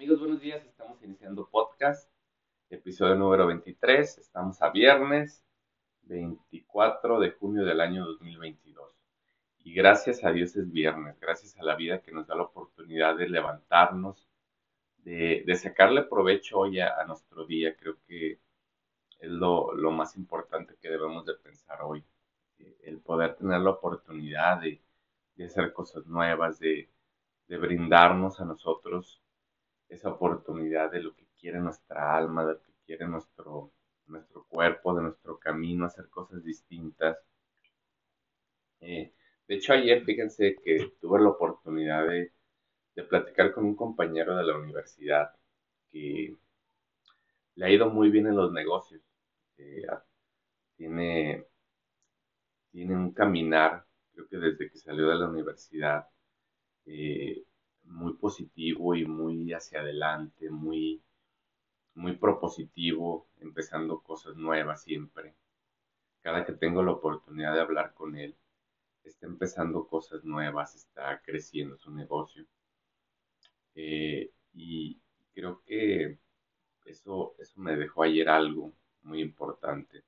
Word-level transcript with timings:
Amigos, 0.00 0.20
buenos 0.20 0.40
días. 0.40 0.64
Estamos 0.64 1.02
iniciando 1.02 1.46
podcast, 1.50 2.10
episodio 2.70 3.16
número 3.16 3.46
23. 3.46 4.16
Estamos 4.16 4.62
a 4.62 4.70
viernes 4.70 5.44
24 6.04 7.20
de 7.20 7.32
junio 7.32 7.66
del 7.66 7.82
año 7.82 8.06
2022. 8.06 8.90
Y 9.58 9.74
gracias 9.74 10.24
a 10.24 10.32
Dios 10.32 10.56
es 10.56 10.72
viernes, 10.72 11.20
gracias 11.20 11.54
a 11.58 11.64
la 11.64 11.76
vida 11.76 12.00
que 12.00 12.12
nos 12.12 12.26
da 12.26 12.34
la 12.34 12.44
oportunidad 12.44 13.14
de 13.14 13.28
levantarnos, 13.28 14.26
de, 15.04 15.44
sacarle 15.54 16.04
provecho 16.04 16.60
hoy 16.60 16.80
a, 16.80 17.04
nuestro 17.06 17.44
día. 17.44 17.76
Creo 17.76 17.98
que 18.08 18.38
es 19.18 19.30
lo, 19.30 19.74
más 19.90 20.16
importante 20.16 20.78
que 20.80 20.88
debemos 20.88 21.26
de 21.26 21.34
pensar 21.34 21.82
hoy. 21.82 22.02
El 22.84 23.00
poder 23.00 23.34
tener 23.34 23.60
la 23.60 23.72
oportunidad 23.72 24.62
de, 24.62 24.80
hacer 25.44 25.74
cosas 25.74 26.06
nuevas, 26.06 26.58
de, 26.58 26.88
de 27.48 27.58
brindarnos 27.58 28.40
a 28.40 28.46
nosotros 28.46 29.19
esa 29.90 30.10
oportunidad 30.10 30.90
de 30.90 31.02
lo 31.02 31.14
que 31.14 31.26
quiere 31.38 31.58
nuestra 31.60 32.16
alma, 32.16 32.46
de 32.46 32.54
lo 32.54 32.62
que 32.62 32.72
quiere 32.86 33.06
nuestro, 33.06 33.72
nuestro 34.06 34.44
cuerpo, 34.48 34.94
de 34.94 35.02
nuestro 35.02 35.38
camino, 35.38 35.84
hacer 35.84 36.08
cosas 36.08 36.42
distintas. 36.44 37.18
Eh, 38.80 39.12
de 39.46 39.54
hecho, 39.54 39.72
ayer 39.72 40.04
fíjense 40.04 40.56
que 40.64 40.92
tuve 41.00 41.20
la 41.20 41.30
oportunidad 41.30 42.06
de, 42.06 42.32
platicar 43.08 43.52
con 43.52 43.64
un 43.64 43.74
compañero 43.74 44.36
de 44.36 44.44
la 44.44 44.58
universidad 44.58 45.34
que 45.90 46.36
le 47.54 47.64
ha 47.64 47.70
ido 47.70 47.88
muy 47.88 48.10
bien 48.10 48.26
en 48.26 48.36
los 48.36 48.52
negocios. 48.52 49.00
Eh, 49.56 49.86
tiene, 50.76 51.46
tiene 52.70 52.94
un 52.94 53.12
caminar, 53.12 53.86
creo 54.12 54.28
que 54.28 54.36
desde 54.36 54.70
que 54.70 54.78
salió 54.78 55.08
de 55.08 55.16
la 55.16 55.28
universidad, 55.30 56.08
eh, 56.84 57.42
muy 57.90 58.14
positivo 58.14 58.94
y 58.94 59.04
muy 59.04 59.52
hacia 59.52 59.80
adelante, 59.80 60.50
muy, 60.50 61.02
muy 61.94 62.16
propositivo, 62.16 63.28
empezando 63.38 64.00
cosas 64.02 64.36
nuevas 64.36 64.82
siempre. 64.82 65.34
Cada 66.22 66.44
que 66.44 66.52
tengo 66.52 66.82
la 66.82 66.92
oportunidad 66.92 67.54
de 67.54 67.60
hablar 67.60 67.94
con 67.94 68.16
él, 68.16 68.36
está 69.04 69.26
empezando 69.26 69.86
cosas 69.86 70.24
nuevas, 70.24 70.74
está 70.74 71.20
creciendo 71.22 71.76
su 71.78 71.90
negocio. 71.90 72.46
Eh, 73.74 74.32
y 74.54 75.00
creo 75.34 75.62
que 75.64 76.18
eso, 76.84 77.34
eso 77.38 77.60
me 77.60 77.76
dejó 77.76 78.02
ayer 78.04 78.28
algo 78.28 78.72
muy 79.02 79.20
importante. 79.20 80.04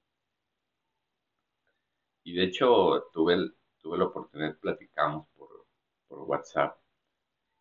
Y 2.24 2.34
de 2.34 2.44
hecho 2.44 3.08
tuve, 3.12 3.36
tuve 3.80 3.98
la 3.98 4.04
oportunidad, 4.04 4.56
platicamos 4.58 5.26
por, 5.36 5.66
por 6.08 6.20
WhatsApp 6.20 6.81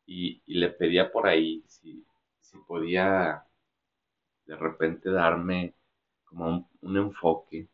y, 0.05 0.41
le 0.45 0.69
pedía 0.69 1.11
por 1.11 1.27
ahí 1.27 1.63
si, 1.67 2.05
podía 2.67 3.45
de 4.45 4.55
repente 4.57 5.09
darme 5.09 5.75
como 6.25 6.69
un, 6.81 6.97
enfoque 6.97 7.69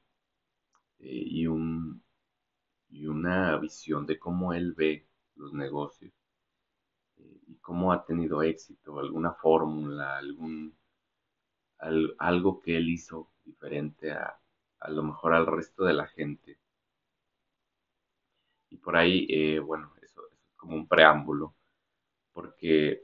eh, 1.00 1.24
y, 1.26 1.48
un, 1.48 2.04
y 2.90 3.08
una 3.08 3.58
visión 3.58 4.06
de 4.06 4.20
cómo 4.20 4.54
él 4.54 4.74
ve 4.74 5.08
los 5.36 5.54
negocios 5.54 6.14
eh, 7.18 7.42
y 7.48 7.56
cómo 7.58 7.92
ha 7.92 8.06
tenido 8.06 8.44
éxito, 8.44 9.00
alguna 9.00 9.34
fórmula, 9.34 10.18
algún 10.18 10.76
algo 12.18 12.60
que 12.60 12.78
él 12.78 12.90
hizo 12.90 13.32
diferente 13.46 14.12
a, 14.12 14.40
a 14.80 14.90
lo 14.90 15.04
mejor 15.04 15.34
al 15.34 15.46
resto 15.46 15.86
de 15.86 15.94
la 15.94 16.08
gente. 16.08 16.58
Y 18.70 18.78
por 18.78 18.96
ahí, 18.96 19.28
eh, 19.30 19.60
bueno, 19.60 19.94
eso, 20.02 20.22
es 20.32 20.56
como 20.56 20.76
un 20.76 20.88
preámbulo 20.88 21.57
porque 22.38 23.04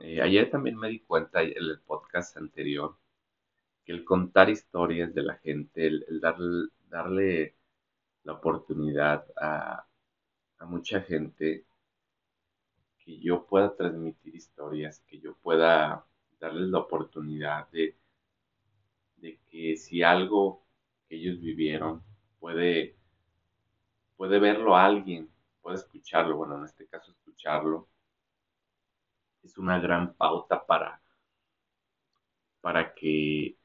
eh, 0.00 0.20
ayer 0.20 0.50
también 0.50 0.76
me 0.76 0.88
di 0.88 0.98
cuenta 0.98 1.42
en 1.42 1.52
el 1.56 1.80
podcast 1.82 2.36
anterior 2.36 2.98
que 3.84 3.92
el 3.92 4.04
contar 4.04 4.50
historias 4.50 5.14
de 5.14 5.22
la 5.22 5.36
gente, 5.36 5.86
el, 5.86 6.20
darle, 6.90 7.54
la 8.24 8.32
oportunidad 8.32 9.24
a, 9.40 9.86
mucha 10.66 11.02
gente 11.02 11.64
que 12.98 13.20
yo 13.20 13.46
pueda 13.46 13.76
transmitir 13.76 14.34
historias, 14.34 14.98
que 15.06 15.20
yo 15.20 15.36
pueda 15.36 16.04
darles 16.40 16.68
la 16.68 16.78
oportunidad 16.80 17.68
de 17.70 17.96
que 19.50 19.76
si 19.76 20.02
algo 20.02 20.64
que 21.08 21.14
ellos 21.14 21.40
vivieron 21.40 22.02
puede, 22.40 22.96
puede 24.16 24.40
verlo 24.40 24.76
alguien, 24.76 25.30
puede 25.60 25.76
escucharlo, 25.76 26.38
bueno, 26.38 26.58
en 26.58 26.64
este 26.64 26.88
caso 26.88 27.12
escucharlo, 27.12 27.88
es 29.42 29.58
una 29.58 29.78
gran 29.80 30.14
pauta 30.14 30.64
para, 30.66 31.02
para 32.60 32.94
que 32.94 33.56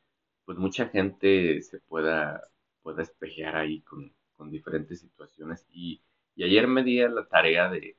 pues 0.45 0.57
mucha 0.57 0.88
gente 0.88 1.61
se 1.61 1.79
pueda, 1.81 2.41
pueda 2.81 3.03
espejear 3.03 3.55
ahí 3.57 3.81
con, 3.81 4.13
diferentes 4.51 5.01
situaciones. 5.01 5.66
Y, 5.71 6.01
ayer 6.37 6.67
me 6.67 6.83
di 6.83 6.99
la 6.99 7.27
tarea 7.27 7.69
de, 7.69 7.97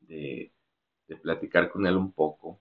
de, 0.00 0.52
platicar 1.22 1.70
con 1.70 1.86
él 1.86 1.96
un 1.96 2.12
poco 2.12 2.60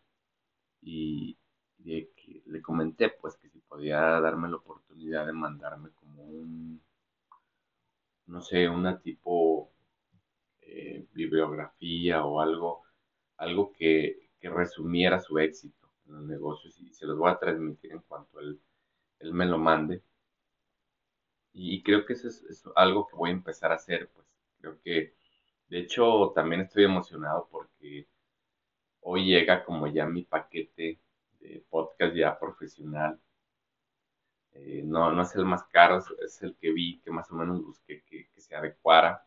y 0.81 1.37
de 1.79 2.11
que 2.15 2.43
le 2.45 2.61
comenté 2.61 3.09
pues 3.09 3.37
que 3.37 3.49
si 3.49 3.59
podía 3.59 3.99
darme 4.21 4.49
la 4.49 4.57
oportunidad 4.57 5.25
de 5.25 5.33
mandarme 5.33 5.89
como 5.95 6.23
un, 6.23 6.81
no 8.27 8.41
sé, 8.41 8.69
una 8.69 9.01
tipo 9.01 9.71
eh, 10.61 11.07
bibliografía 11.13 12.23
o 12.23 12.39
algo 12.39 12.84
algo 13.37 13.71
que, 13.73 14.23
resumiera 14.41 15.19
su 15.19 15.39
éxito 15.39 15.89
en 16.05 16.13
los 16.13 16.23
negocios 16.25 16.79
y 16.79 16.93
se 16.93 17.07
los 17.07 17.17
voy 17.17 17.31
a 17.31 17.39
transmitir 17.39 17.93
en 17.93 18.01
cuanto 18.01 18.39
él, 18.39 18.61
él 19.17 19.33
me 19.33 19.47
lo 19.47 19.57
mande. 19.57 20.03
Y, 21.51 21.81
creo 21.81 22.05
que 22.05 22.13
eso 22.13 22.27
es, 22.27 22.63
algo 22.75 23.07
que 23.07 23.15
voy 23.15 23.31
a 23.31 23.33
empezar 23.33 23.71
a 23.71 23.75
hacer, 23.75 24.07
pues 24.13 24.27
creo 24.59 24.79
que, 24.83 25.15
de 25.67 25.79
hecho, 25.79 26.31
también 26.35 26.61
estoy 26.61 26.83
emocionado 26.83 27.47
porque 27.49 28.07
hoy 29.01 29.25
llega 29.25 29.63
como 29.65 29.87
ya 29.87 30.05
mi 30.05 30.23
paquete 30.23 30.99
de 31.39 31.65
podcast 31.69 32.15
ya 32.15 32.37
profesional. 32.37 33.19
Eh, 34.53 34.83
no, 34.85 35.11
no 35.11 35.23
es 35.23 35.35
el 35.35 35.45
más 35.45 35.63
caro, 35.63 36.03
es 36.23 36.41
el 36.43 36.55
que 36.57 36.71
vi, 36.71 36.99
que 36.99 37.11
más 37.11 37.31
o 37.31 37.35
menos 37.35 37.63
busqué 37.63 38.03
que, 38.03 38.29
se 38.37 38.55
adecuara. 38.55 39.25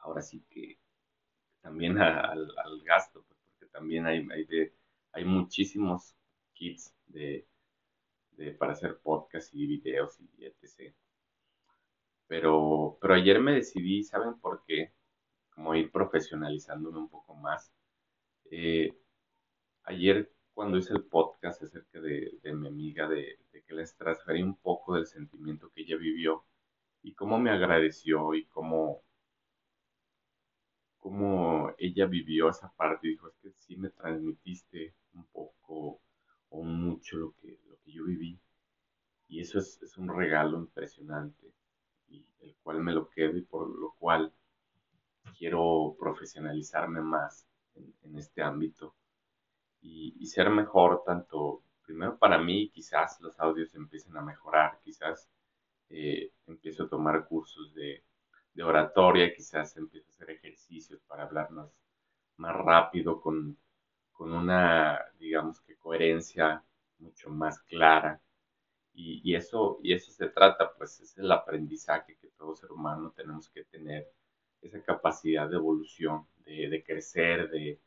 ahora 0.00 0.22
sí 0.22 0.42
que 0.48 0.78
también 1.66 1.98
al, 1.98 2.48
gasto, 2.84 3.24
pues, 3.26 3.40
porque 3.44 3.66
también 3.66 4.06
hay, 4.06 4.24
hay, 4.30 4.44
de, 4.44 4.72
hay 5.10 5.24
muchísimos 5.24 6.14
kits 6.52 6.94
de, 7.08 7.44
para 8.56 8.72
hacer 8.72 9.00
podcast 9.02 9.52
y 9.52 9.66
videos 9.66 10.16
y 10.38 10.44
etc. 10.44 10.94
Pero, 12.28 12.96
pero 13.00 13.14
ayer 13.14 13.40
me 13.40 13.54
decidí, 13.54 14.04
¿saben 14.04 14.38
por 14.38 14.62
qué? 14.64 14.92
Como 15.50 15.74
ir 15.74 15.90
profesionalizándome 15.90 16.98
un 16.98 17.08
poco 17.08 17.34
más. 17.34 17.72
Eh, 18.52 18.96
ayer 19.82 20.32
cuando 20.54 20.78
hice 20.78 20.92
el 20.92 21.02
podcast 21.02 21.64
acerca 21.64 22.00
de, 22.00 22.38
mi 22.54 22.68
amiga, 22.68 23.08
de, 23.08 23.40
de, 23.50 23.62
que 23.64 23.74
les 23.74 23.96
transferí 23.96 24.40
un 24.40 24.56
poco 24.56 24.94
del 24.94 25.06
sentimiento 25.06 25.72
que 25.74 25.82
ella 25.82 25.96
vivió 25.96 26.44
y 27.02 27.12
cómo 27.14 27.40
me 27.40 27.50
agradeció 27.50 28.34
y 28.34 28.44
cómo 28.44 29.02
cómo 31.06 31.72
ella 31.78 32.06
vivió 32.06 32.48
esa 32.48 32.68
parte 32.72 33.06
y 33.06 33.10
dijo, 33.10 33.28
es 33.28 33.36
que 33.36 33.52
sí 33.52 33.76
me 33.76 33.90
transmitiste 33.90 34.92
un 35.14 35.24
poco 35.26 36.00
o 36.48 36.62
mucho 36.64 37.16
lo 37.16 37.32
que, 37.40 37.60
lo 37.68 37.78
que 37.84 37.92
yo 37.92 38.06
viví. 38.06 38.40
Y 39.28 39.38
eso 39.38 39.60
es, 39.60 39.96
un 39.96 40.08
regalo 40.08 40.58
impresionante, 40.58 41.54
y 42.08 42.26
el 42.40 42.56
cual 42.56 42.80
me 42.80 42.92
lo 42.92 43.08
quedo 43.08 43.36
y 43.36 43.42
por 43.42 43.68
lo 43.68 43.92
cual 44.00 44.32
quiero 45.38 45.94
profesionalizarme 45.96 47.00
más 47.00 47.46
en, 47.76 48.18
este 48.18 48.42
ámbito 48.42 48.96
y, 49.82 50.26
ser 50.26 50.50
mejor 50.50 51.04
tanto, 51.06 51.62
primero 51.84 52.18
para 52.18 52.38
mí, 52.38 52.68
quizás 52.70 53.20
los 53.20 53.38
audios 53.38 53.72
empiecen 53.76 54.16
a 54.16 54.22
mejorar, 54.22 54.80
quizás 54.82 55.28
eh, 55.88 56.32
empiezo 56.48 56.82
a 56.82 56.88
tomar 56.88 57.28
cursos 57.28 57.72
de 57.74 58.02
de 58.56 58.62
oratoria, 58.62 59.34
quizás 59.34 59.76
empiece 59.76 60.10
a 60.10 60.14
hacer 60.14 60.30
ejercicios 60.30 61.00
para 61.06 61.24
hablar 61.24 61.50
más, 61.50 61.70
rápido, 62.38 63.20
con, 63.20 63.58
una, 64.18 64.98
digamos 65.18 65.60
que, 65.60 65.76
coherencia 65.76 66.64
mucho 66.98 67.28
más 67.30 67.60
clara. 67.60 68.20
Y, 68.94 69.34
eso, 69.34 69.78
y 69.82 69.92
eso 69.92 70.10
se 70.10 70.28
trata, 70.28 70.72
pues 70.72 71.00
es 71.00 71.18
el 71.18 71.30
aprendizaje 71.30 72.16
que 72.18 72.28
todo 72.28 72.56
ser 72.56 72.72
humano 72.72 73.12
tenemos 73.14 73.50
que 73.50 73.64
tener, 73.64 74.10
esa 74.62 74.82
capacidad 74.82 75.48
de 75.48 75.56
evolución, 75.56 76.26
de, 76.46 76.82
crecer, 76.84 77.50
de, 77.50 77.78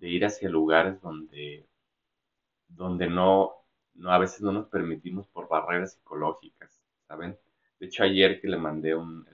ir 0.00 0.24
hacia 0.24 0.48
lugares 0.48 1.00
donde, 1.02 1.66
donde 2.68 3.08
no, 3.08 3.52
no, 3.94 4.10
a 4.10 4.18
veces 4.18 4.42
no 4.42 4.52
nos 4.52 4.68
permitimos 4.68 5.26
por 5.26 5.48
barreras 5.48 5.94
psicológicas, 5.94 6.80
¿saben? 7.08 7.36
De 7.80 7.86
hecho, 7.86 8.04
ayer 8.04 8.40
que 8.40 8.48
le 8.48 8.56
mandé 8.56 8.94
un, 8.94 9.26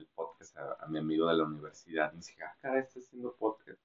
a, 0.56 0.86
mi 0.88 0.98
amigo 0.98 1.28
de 1.28 1.36
la 1.36 1.44
universidad, 1.44 2.12
me 2.12 2.18
dice, 2.18 2.34
ah, 2.42 2.56
cara, 2.60 2.80
está 2.80 3.00
haciendo 3.00 3.34
podcast. 3.36 3.80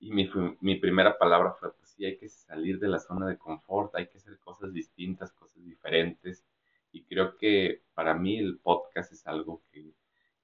y 0.00 0.12
mi, 0.12 0.30
mi, 0.60 0.76
primera 0.76 1.18
palabra 1.18 1.52
fue, 1.52 1.72
pues 1.72 1.90
sí, 1.90 2.04
hay 2.04 2.16
que 2.18 2.28
salir 2.28 2.78
de 2.78 2.88
la 2.88 2.98
zona 3.00 3.26
de 3.26 3.38
confort, 3.38 3.94
hay 3.94 4.08
que 4.08 4.18
hacer 4.18 4.38
cosas 4.38 4.72
distintas, 4.72 5.32
cosas 5.32 5.64
diferentes. 5.64 6.44
Y 6.92 7.04
creo 7.04 7.36
que 7.36 7.82
para 7.94 8.14
mí 8.14 8.38
el 8.38 8.58
podcast 8.58 9.12
es 9.12 9.26
algo 9.26 9.62
que, 9.72 9.94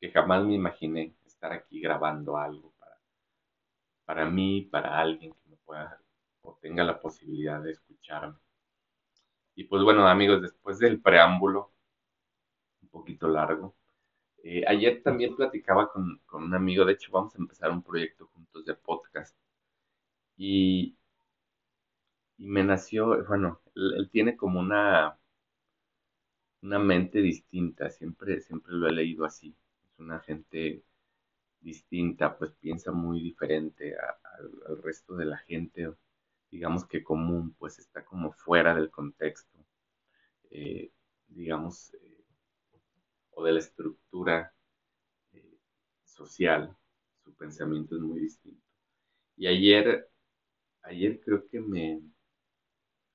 que 0.01 0.11
jamás 0.11 0.45
me 0.45 0.55
imaginé 0.55 1.15
estar 1.27 1.53
aquí 1.53 1.81
grabando 1.81 2.37
algo 2.37 2.73
para, 2.79 2.99
para 4.05 4.27
mí, 4.27 4.69
para 4.71 4.99
alguien 4.99 5.33
que 5.33 5.49
me 5.49 5.57
pueda 5.57 6.01
o 6.43 6.59
tenga 6.61 6.85
la 6.85 7.01
posibilidad 7.01 7.63
de 7.63 7.73
escucharme. 7.73 8.39
Y 9.55 9.65
pues 9.65 9.83
bueno, 9.83 10.07
amigos, 10.07 10.43
después 10.43 10.79
del 10.79 11.01
preámbulo, 11.01 11.73
un 12.83 12.89
poquito 12.89 13.29
largo, 13.29 13.75
eh, 14.43 14.65
ayer 14.67 15.03
también 15.03 15.37
platicaba 15.37 15.91
con, 15.93 16.21
con, 16.27 16.45
un 16.45 16.55
amigo, 16.55 16.85
de 16.85 16.95
hecho 16.95 17.13
vamos 17.13 17.35
a 17.35 17.39
empezar 17.39 17.71
un 17.71 17.83
proyecto 17.83 18.27
juntos 18.29 18.65
de 18.65 18.75
podcast. 18.75 19.37
Y, 20.37 20.97
y 22.39 22.47
me 22.49 22.65
nació, 22.65 23.25
bueno, 23.27 23.61
él, 23.75 24.09
tiene 24.11 24.37
como 24.37 24.61
una, 24.61 25.19
una 26.63 26.79
mente 26.79 27.21
distinta, 27.21 27.91
siempre, 27.91 28.41
siempre 28.41 28.73
lo 28.75 28.89
he 28.89 28.93
leído 28.93 29.25
así. 29.25 29.55
Es 29.85 29.99
una 29.99 30.21
gente 30.21 30.83
distinta, 31.61 32.37
pues 32.39 32.53
piensa 32.53 32.93
muy 32.93 33.21
diferente 33.23 33.95
al 33.97 34.83
resto 34.83 35.17
de 35.17 35.27
la 35.27 35.39
gente, 35.39 35.93
digamos 36.51 36.87
que 36.87 37.05
común, 37.05 37.55
pues 37.59 37.79
está 37.79 38.05
como 38.05 38.33
fuera 38.33 38.75
del 38.75 38.91
contexto, 38.91 39.59
eh, 40.51 40.91
digamos, 41.29 41.93
de 43.45 43.53
la 43.53 43.61
estructura 43.61 44.55
eh, 45.33 45.59
social. 46.05 46.77
Su 47.25 47.35
pensamiento 47.35 47.97
es 47.97 48.03
muy 48.03 48.21
distinto. 48.23 48.63
Y 49.37 49.47
ayer, 49.49 50.09
ayer 50.83 51.21
creo 51.25 51.47
que 51.49 51.61
me, 51.61 52.03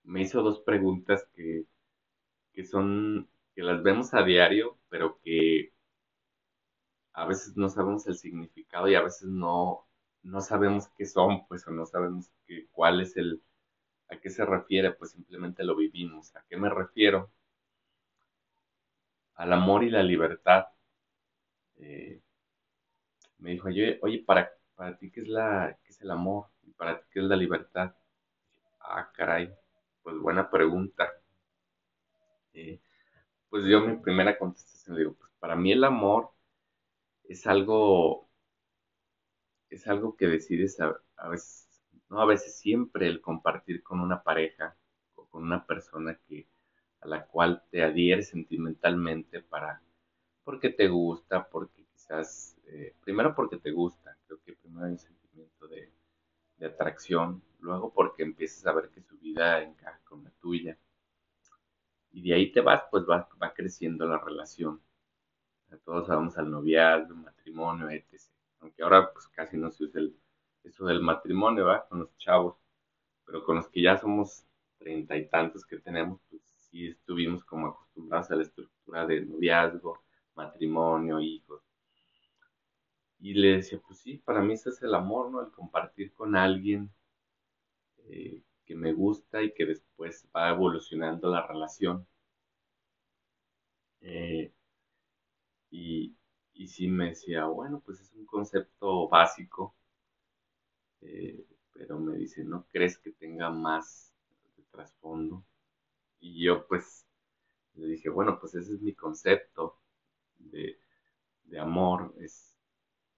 me 0.04 0.22
hizo 0.22 0.42
dos 0.42 0.62
preguntas 0.62 1.27
que, 1.33 1.66
que 2.54 2.66
son, 2.66 3.30
que 3.56 3.63
las 3.63 3.83
vemos 3.83 4.13
a 4.13 4.24
diario, 4.24 4.80
pero 4.89 5.19
que 5.24 5.74
a 7.13 7.25
veces 7.25 7.56
no 7.57 7.69
sabemos 7.69 8.06
el 8.07 8.16
significado 8.18 8.88
y 8.88 8.95
a 8.95 9.01
veces 9.01 9.28
no, 9.28 9.88
no 10.24 10.42
sabemos 10.42 10.88
qué 10.98 11.06
son, 11.07 11.48
pues, 11.48 11.68
o 11.68 11.71
no 11.71 11.86
sabemos 11.86 12.30
qué, 12.45 12.68
cuál 12.71 13.01
es 13.01 13.18
el, 13.18 13.42
a 14.10 14.19
qué 14.19 14.30
se 14.30 14.45
refiere, 14.45 14.94
pues 14.94 15.12
simplemente 15.12 15.63
lo 15.63 15.75
vivimos. 15.75 16.36
¿A 16.36 16.44
qué 16.50 16.57
me 16.57 16.69
refiero? 16.69 17.31
Al 19.35 19.53
amor 19.53 19.83
y 19.83 19.89
la 19.89 20.03
libertad. 20.03 20.65
Eh, 21.77 22.21
me 23.39 23.51
dijo, 23.51 23.67
oye, 23.67 23.99
oye 24.01 24.23
para, 24.25 24.51
para 24.75 24.97
ti, 24.97 25.11
¿qué 25.11 25.21
es, 25.21 25.27
la, 25.27 25.77
qué 25.83 25.91
es 25.91 26.01
el 26.01 26.11
amor? 26.11 26.47
¿Y 26.63 26.71
para 26.71 26.99
ti, 26.99 27.05
qué 27.11 27.19
es 27.19 27.25
la 27.25 27.35
libertad? 27.35 27.95
Ah, 28.79 29.11
caray, 29.13 29.53
pues 30.03 30.17
buena 30.17 30.49
pregunta. 30.49 31.11
Eh, 32.53 32.79
pues 33.49 33.65
yo 33.65 33.81
mi 33.81 33.97
primera 33.97 34.37
contestación 34.37 34.97
digo, 34.97 35.13
pues 35.13 35.31
para 35.39 35.55
mí 35.55 35.71
el 35.71 35.83
amor 35.83 36.31
es 37.23 37.47
algo, 37.47 38.29
es 39.69 39.87
algo 39.87 40.15
que 40.15 40.27
decides 40.27 40.79
a, 40.79 41.27
veces, 41.29 41.67
no 42.09 42.21
a 42.21 42.25
veces 42.25 42.57
siempre 42.57 43.07
el 43.07 43.21
compartir 43.21 43.83
con 43.83 43.99
una 43.99 44.23
pareja 44.23 44.75
o 45.15 45.25
con 45.27 45.43
una 45.43 45.65
persona 45.65 46.19
que 46.27 46.47
a 47.06 47.07
la 47.07 47.25
cual 47.28 47.63
te 47.72 47.84
adhieres 47.84 48.30
sentimentalmente 48.30 49.42
para 49.42 49.81
porque 50.44 50.69
te 50.69 50.88
gusta, 50.88 51.48
porque 51.50 51.86
quizás 51.86 52.57
eh, 52.68 52.94
primero 53.04 53.36
porque 53.36 53.57
te 53.57 53.72
gusta, 53.72 54.18
creo 54.28 54.40
que 54.46 54.54
primero 54.54 54.86
hay 54.86 54.92
un 54.94 55.00
sentimiento 55.00 55.68
de, 55.68 55.92
atracción, 56.66 57.44
luego 57.60 57.94
porque 57.94 58.24
empiezas 58.24 58.66
a 58.66 58.74
ver 58.74 58.90
que 58.90 59.02
su 59.02 59.18
vida 59.19 59.62
encaja 59.62 60.00
con 60.06 60.24
la 60.24 60.31
tuya 60.42 60.78
y 62.12 62.24
de 62.24 62.34
ahí 62.34 62.52
te 62.52 62.62
vas, 62.62 62.84
pues 62.90 63.04
va, 63.07 63.30
va 63.42 63.54
creciendo 63.54 64.07
la 64.07 64.18
relación 64.18 64.81
todos 65.84 66.07
vamos 66.07 66.38
al 66.38 66.50
noviazgo, 66.50 67.16
matrimonio, 67.16 67.90
etc. 67.90 68.22
Aunque 68.60 68.84
ahora 68.84 69.12
pues 69.12 69.28
casi 69.28 69.57
no 69.57 69.72
se 69.72 69.86
usa 69.86 70.02
el, 70.02 70.16
eso 70.63 70.86
del 70.86 71.02
matrimonio, 71.02 71.66
¿va? 71.66 71.88
Con 71.88 72.00
los 72.00 72.18
chavos. 72.18 72.57
Pero 73.25 73.44
con 73.44 73.57
los 73.57 73.69
que 73.69 73.81
ya 73.81 73.98
somos 73.98 74.46
treinta 74.78 75.18
y 75.18 75.28
tantos 75.28 75.66
que 75.66 75.78
tenemos, 75.78 76.19
pues 76.30 76.42
sí 76.75 76.88
estuvimos 76.88 77.45
como 77.45 77.68
acostumbrados 77.68 78.30
a 78.31 78.36
la 78.36 78.44
estructura 78.44 79.06
de 79.07 79.22
noviazgo, 79.25 80.04
matrimonio, 80.36 81.22
hijos. 81.22 81.62
Y 83.19 83.33
le 83.33 83.57
decía, 83.57 83.81
pues 83.86 84.00
sí, 84.00 84.19
para 84.19 84.42
mí 84.42 84.54
ese 84.54 84.69
es 84.69 84.81
el 84.81 84.95
amor, 84.95 85.30
¿no? 85.30 85.42
El 85.42 85.51
compartir 85.51 86.13
con 86.13 86.33
alguien 86.38 86.89
eh, 88.07 88.42
que 88.66 88.74
me 88.74 88.94
gusta 88.94 89.44
y 89.44 89.54
que 89.54 89.66
después 89.66 90.30
va 90.33 90.50
evolucionando 90.50 91.30
la 91.30 91.45
relación. 91.45 92.07
Eh, 94.01 94.51
y, 95.69 96.18
y 96.56 96.68
sí 96.68 96.88
me 96.88 97.10
decía, 97.10 97.45
bueno, 97.45 97.80
pues 97.86 98.00
es 98.01 98.12
un 98.13 98.25
concepto 98.25 99.07
básico, 99.07 99.75
eh, 101.01 101.45
pero 101.71 101.98
me 102.00 102.18
dice, 102.18 102.44
¿no 102.44 102.66
crees 102.68 102.98
que 102.98 103.12
tenga 103.13 103.50
más 103.50 104.13
de 104.57 104.63
trasfondo? 104.63 105.45
Y 106.25 106.44
yo 106.44 106.66
pues 106.66 107.06
le 107.75 107.86
dije, 107.88 108.10
bueno, 108.10 108.39
pues 108.39 108.56
ese 108.56 108.74
es 108.74 108.81
mi 108.81 108.95
concepto 108.95 109.80
de, 110.39 110.80
de 111.44 111.60
amor, 111.60 112.16
es, 112.19 112.57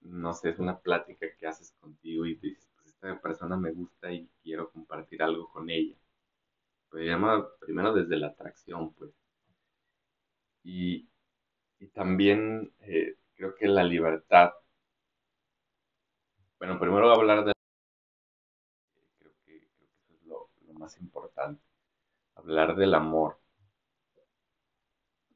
no 0.02 0.34
sé, 0.34 0.50
es 0.50 0.58
una 0.58 0.78
plática 0.78 1.26
que 1.38 1.46
haces 1.46 1.72
contigo 1.80 2.26
y 2.26 2.34
dices, 2.34 2.68
pues 2.76 2.88
esta 2.88 3.18
persona 3.20 3.56
me 3.56 3.72
gusta 3.72 4.12
y 4.12 4.28
quiero 4.42 4.70
compartir 4.70 5.22
algo 5.22 5.48
con 5.50 5.70
ella. 5.70 5.96
Pues 6.90 7.06
llama 7.06 7.48
primero 7.60 7.94
desde 7.94 8.16
la 8.18 8.28
atracción, 8.28 8.92
pues. 8.92 9.10
Y, 10.62 11.08
y 11.80 11.86
también 11.88 12.72
eh, 12.80 13.16
creo 13.36 13.54
que 13.54 13.68
la 13.68 13.84
libertad. 13.84 14.52
Bueno, 16.58 16.78
primero 16.78 17.06
voy 17.06 17.10
a 17.16 17.20
hablar 17.20 17.44
de... 17.46 17.52
Creo 19.18 19.32
que, 19.46 19.58
creo 19.60 19.62
que 19.76 19.84
eso 19.84 20.14
es 20.14 20.26
lo, 20.26 20.50
más 20.74 20.98
importante. 21.00 21.67
Hablar 22.38 22.76
del 22.76 22.94
amor. 22.94 23.36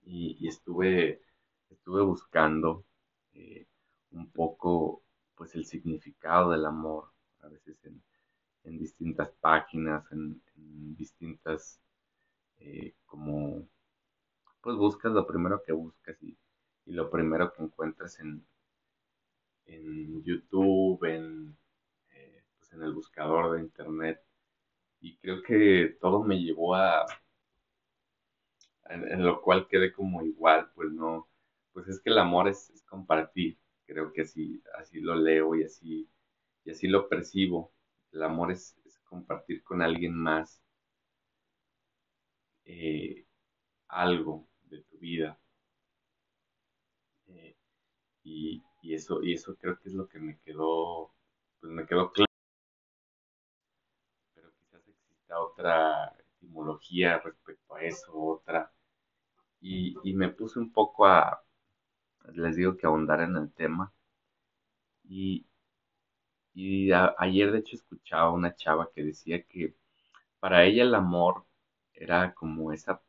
Y, 0.05 0.47
estuve, 0.47 1.21
estuve 1.69 2.03
buscando 2.03 2.85
eh, 3.35 3.67
un 4.13 4.31
poco 4.31 5.03
pues 5.35 5.55
el 5.57 5.67
significado 5.67 6.51
del 6.51 6.65
amor, 6.65 7.11
a 7.41 7.49
veces 7.49 7.77
en, 7.85 8.01
en 8.63 8.79
distintas 8.79 9.31
páginas, 9.41 10.05
en, 10.13 10.41
distintas 10.97 11.81
eh, 12.59 12.95
como 13.05 13.67
pues 14.61 14.77
buscas 14.77 15.11
lo 15.13 15.27
primero 15.27 15.61
que 15.65 15.73
buscas 15.73 16.23
y, 16.23 16.39
lo 16.87 17.11
primero 17.11 17.53
que 17.53 17.63
encuentras 17.65 18.21
en, 18.21 18.47
en 19.67 20.23
YouTube, 20.23 21.05
en, 21.05 21.57
eh, 22.13 22.45
pues 22.59 22.73
en 22.73 22.83
el 22.83 22.93
buscador 22.93 23.55
de 23.55 23.61
internet. 23.61 24.21
Y 25.03 25.17
creo 25.19 25.43
que 25.43 25.99
todo 26.01 26.23
me 26.23 26.37
llevó 26.37 26.75
a, 26.75 27.05
en, 28.87 29.25
lo 29.25 29.43
cual 29.43 29.69
quedé 29.69 29.93
como 29.93 30.23
igual, 30.23 30.71
pues 30.75 30.91
no, 30.93 31.29
pues 31.73 31.89
es 31.89 32.01
que 32.01 32.11
el 32.11 32.19
amor 32.19 32.49
es, 32.49 32.73
compartir. 32.89 33.59
Creo 33.87 34.13
que 34.13 34.23
así, 34.23 34.63
así 34.79 35.01
lo 35.01 35.15
leo 35.15 35.55
y 35.55 35.65
así, 35.65 36.09
y 36.65 36.71
así 36.71 36.89
lo 36.89 37.09
percibo. 37.09 37.73
El 38.13 38.23
amor 38.23 38.53
es, 38.53 38.77
compartir 39.05 39.63
con 39.63 39.83
alguien 39.83 40.15
más 40.15 40.63
eh, 42.65 43.27
algo, 43.89 44.49
de 44.65 44.83
tu 44.83 44.99
vida. 44.99 45.39
Eh, 47.27 47.57
y, 48.25 48.63
eso, 48.95 49.23
y 49.23 49.35
eso 49.35 49.57
creo 49.57 49.79
que 49.81 49.89
es 49.89 49.95
lo 49.95 50.09
que 50.09 50.19
me 50.19 50.39
quedó, 50.41 51.13
pues 51.61 51.73
me 51.73 51.87
quedó 51.87 52.13
claro. 52.13 52.27
Pero 54.35 54.53
quizás 54.59 54.87
exista 54.89 55.39
otra 55.63 56.13
etimología 56.37 57.19
respecto 57.19 57.75
a 57.75 57.83
eso, 57.83 58.13
otra. 58.15 58.73
Y, 59.61 59.97
me 60.15 60.29
puse 60.29 60.59
un 60.59 60.73
poco 60.73 61.07
a, 61.07 61.45
les 62.35 62.57
digo 62.57 62.77
que 62.77 62.87
ahondar 62.87 63.21
en 63.23 63.37
el 63.37 63.53
tema. 63.53 63.93
Y, 65.05 65.47
y 66.55 66.91
ayer 66.93 67.53
de 67.53 67.59
hecho 67.59 67.77
escuchaba 67.77 68.31
una 68.33 68.55
chava 68.57 68.91
que 68.95 69.05
decía 69.05 69.43
que 69.45 69.75
para 70.41 70.65
ella 70.65 70.83
el 70.85 70.95
amor 70.95 71.47
era 71.95 72.35
como 72.35 72.73
esa 72.73 73.03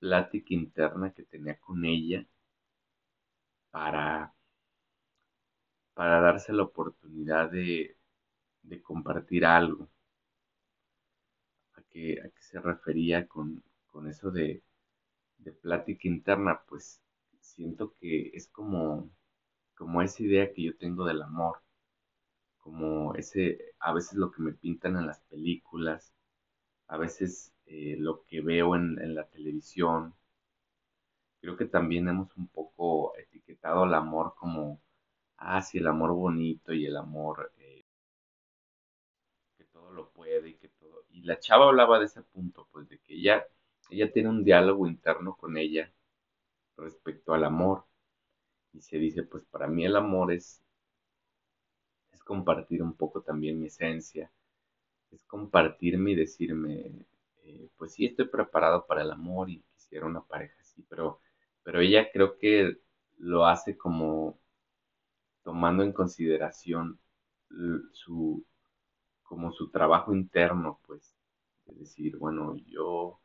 plática 0.00 0.54
interna 0.54 1.12
que 1.12 1.24
tenía 1.24 1.58
con 1.58 1.84
ella 1.84 2.26
para, 3.70 4.34
para 5.94 6.20
darse 6.20 6.52
la 6.52 6.62
oportunidad 6.64 7.50
de, 7.50 7.96
compartir 8.82 9.44
algo. 9.44 9.88
¿A 11.88 11.90
qué, 11.90 12.20
a 12.20 12.28
qué 12.28 12.42
se 12.42 12.60
refería 12.60 13.26
con, 13.26 13.62
eso 14.08 14.30
de, 14.30 14.62
de, 15.38 15.52
plática 15.52 16.06
interna? 16.06 16.60
Pues 16.68 17.00
siento 17.40 17.94
que 17.98 18.30
es 18.34 18.48
como, 18.48 19.10
como 19.74 20.02
esa 20.02 20.22
idea 20.22 20.52
que 20.52 20.64
yo 20.64 20.76
tengo 20.76 21.04
del 21.06 21.22
amor, 21.22 21.62
como 22.58 23.14
ese, 23.14 23.74
a 23.80 23.92
veces 23.94 24.14
lo 24.18 24.30
que 24.30 24.42
me 24.42 24.52
pintan 24.52 24.96
en 24.96 25.06
las 25.06 25.20
películas, 25.22 26.12
a 26.88 26.98
veces 26.98 27.52
eh, 27.66 27.96
lo 27.98 28.24
que 28.24 28.40
veo 28.42 28.76
en, 28.76 28.98
en, 29.00 29.14
la 29.14 29.24
televisión. 29.28 30.14
Creo 31.40 31.56
que 31.56 31.66
también 31.66 32.08
hemos 32.08 32.36
un 32.36 32.48
poco 32.48 33.16
etiquetado 33.16 33.84
al 33.84 33.94
amor 33.94 34.34
como, 34.36 34.80
ah, 35.38 35.62
sí, 35.62 35.78
el 35.78 35.86
amor 35.86 36.12
bonito 36.12 36.72
y 36.72 36.86
el 36.86 36.96
amor 36.96 37.52
eh, 37.58 37.84
que 39.56 39.64
todo 39.64 39.92
lo 39.92 40.10
puede 40.10 40.50
y 40.50 40.54
que 40.54 40.67
la 41.28 41.38
chava 41.38 41.66
hablaba 41.66 41.98
de 41.98 42.06
ese 42.06 42.22
punto, 42.22 42.66
pues 42.72 42.88
de 42.88 42.98
que 43.00 43.14
ella, 43.14 43.46
ella 43.90 44.10
tiene 44.10 44.30
un 44.30 44.44
diálogo 44.44 44.86
interno 44.86 45.36
con 45.36 45.58
ella 45.58 45.92
respecto 46.76 47.34
al 47.34 47.44
amor. 47.44 47.84
Y 48.72 48.80
se 48.82 48.98
dice, 48.98 49.22
pues 49.24 49.44
para 49.44 49.66
mí 49.68 49.84
el 49.84 49.96
amor 49.96 50.32
es, 50.32 50.62
es 52.12 52.22
compartir 52.22 52.82
un 52.82 52.94
poco 52.94 53.22
también 53.22 53.60
mi 53.60 53.66
esencia, 53.66 54.32
es 55.10 55.22
compartirme 55.24 56.12
y 56.12 56.16
decirme, 56.16 57.06
eh, 57.44 57.68
pues 57.76 57.92
sí 57.94 58.06
estoy 58.06 58.26
preparado 58.28 58.86
para 58.86 59.02
el 59.02 59.10
amor 59.10 59.50
y 59.50 59.62
quisiera 59.74 60.06
una 60.06 60.22
pareja 60.22 60.56
así, 60.60 60.82
pero, 60.88 61.20
pero 61.62 61.80
ella 61.80 62.10
creo 62.12 62.38
que 62.38 62.78
lo 63.18 63.46
hace 63.46 63.76
como 63.76 64.38
tomando 65.42 65.82
en 65.82 65.92
consideración 65.92 66.98
su, 67.92 68.44
como 69.22 69.52
su 69.52 69.70
trabajo 69.70 70.14
interno, 70.14 70.80
pues, 70.86 71.17
de 71.68 71.80
decir, 71.80 72.16
bueno, 72.16 72.56
yo, 72.66 73.20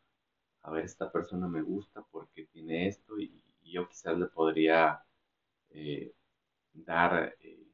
a 0.63 0.71
ver, 0.71 0.85
esta 0.85 1.11
persona 1.11 1.47
me 1.47 1.61
gusta 1.61 2.03
porque 2.11 2.45
tiene 2.45 2.87
esto 2.87 3.19
y, 3.19 3.41
yo 3.63 3.89
quizás 3.89 4.17
le 4.19 4.27
podría 4.27 5.03
eh, 5.71 6.13
dar 6.73 7.35
eh, 7.39 7.67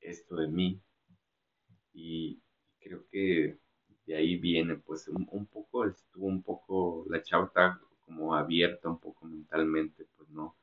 esto 0.00 0.36
de 0.36 0.48
mí. 0.48 0.80
Y, 1.92 2.40
creo 2.80 3.06
que 3.10 3.58
de 4.06 4.16
ahí 4.16 4.36
viene, 4.36 4.76
pues 4.76 5.08
un, 5.08 5.46
poco, 5.46 5.84
estuvo 5.86 6.26
un 6.26 6.42
poco, 6.42 7.04
la 7.08 7.18
está 7.18 7.80
como 8.04 8.34
abierta 8.34 8.88
un 8.88 8.98
poco 8.98 9.26
mentalmente, 9.26 10.06
pues 10.16 10.28
no. 10.30 10.56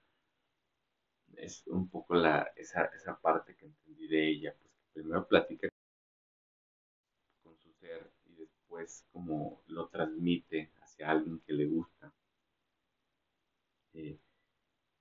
Es 1.36 1.66
un 1.68 1.88
poco 1.90 2.16
la, 2.16 2.52
esa, 2.56 2.86
esa 2.86 3.20
parte 3.20 3.56
que 3.56 3.66
entendí 3.66 4.08
de 4.08 4.28
ella, 4.28 4.56
pues 4.60 4.74
que 4.74 5.02
primero 5.02 5.28
platica 5.28 5.70
con 7.44 7.56
su 7.58 7.72
ser 7.74 8.12
después 8.78 9.06
como 9.12 9.62
lo 9.68 9.88
transmite 9.88 10.72
hacia 10.82 11.12
alguien 11.12 11.40
que 11.46 11.54
le 11.54 11.66
gusta. 11.66 12.12
Eh, 13.94 14.18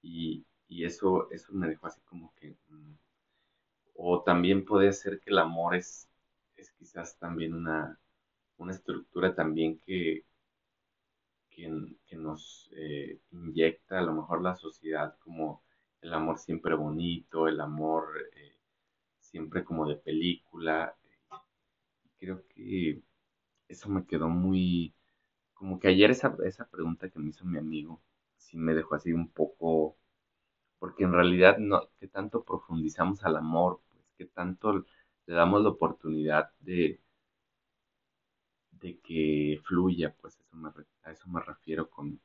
y, 0.02 0.44
y, 0.68 0.84
eso, 0.84 1.30
eso 1.30 1.52
me 1.52 1.68
dejó 1.68 1.86
así 1.86 2.00
como 2.02 2.32
que... 2.36 2.56
Mm, 2.68 2.94
o 3.98 4.22
también 4.22 4.64
puede 4.64 4.92
ser 4.92 5.20
que 5.20 5.30
el 5.30 5.38
amor 5.38 5.74
es 5.74 6.08
es 6.56 6.70
quizás 6.72 7.18
también 7.18 7.54
una, 7.54 7.98
una 8.58 8.72
estructura 8.72 9.34
también 9.34 9.78
que, 9.80 10.24
que, 11.50 12.16
nos 12.16 12.70
eh, 12.76 13.20
inyecta 13.30 13.98
a 13.98 14.02
lo 14.02 14.14
mejor 14.14 14.42
la 14.42 14.56
sociedad 14.56 15.16
como 15.18 15.62
el 16.00 16.12
amor 16.12 16.38
siempre 16.38 16.74
bonito, 16.74 17.48
el 17.48 17.60
amor 17.60 18.06
eh, 18.34 18.56
siempre 19.20 19.64
como 19.64 19.86
de 19.86 19.96
película. 19.96 20.96
Creo 22.18 22.46
que 22.48 23.02
eso 23.68 23.88
me 23.90 24.06
quedó 24.06 24.28
muy, 24.28 24.94
como 25.54 25.80
que 25.80 25.88
ayer 25.88 26.10
esa, 26.12 26.36
esa 26.46 26.68
pregunta 26.70 27.10
que 27.10 27.18
me 27.20 27.30
hizo 27.30 27.44
mi 27.46 27.58
amigo, 27.58 28.02
sí 28.36 28.58
me 28.58 28.74
dejó 28.74 28.96
así 28.96 29.12
un 29.12 29.28
poco, 29.30 29.96
porque 30.78 31.04
en 31.04 31.12
realidad 31.12 31.58
no, 31.58 31.82
que 32.00 32.08
tanto 32.08 32.44
profundizamos 32.44 33.24
al 33.24 33.36
amor, 33.36 33.82
pues 33.92 34.04
que 34.18 34.26
tanto 34.26 34.72
le 35.26 35.34
damos 35.34 35.62
la 35.62 35.70
oportunidad 35.70 36.52
de, 36.60 37.00
de 38.70 39.00
que 39.00 39.60
fluya, 39.64 40.14
pues 40.20 40.38
eso 40.38 40.56
a 41.02 41.10
eso 41.12 41.28
me 41.28 41.40
refiero 41.40 41.90
con, 41.90 42.20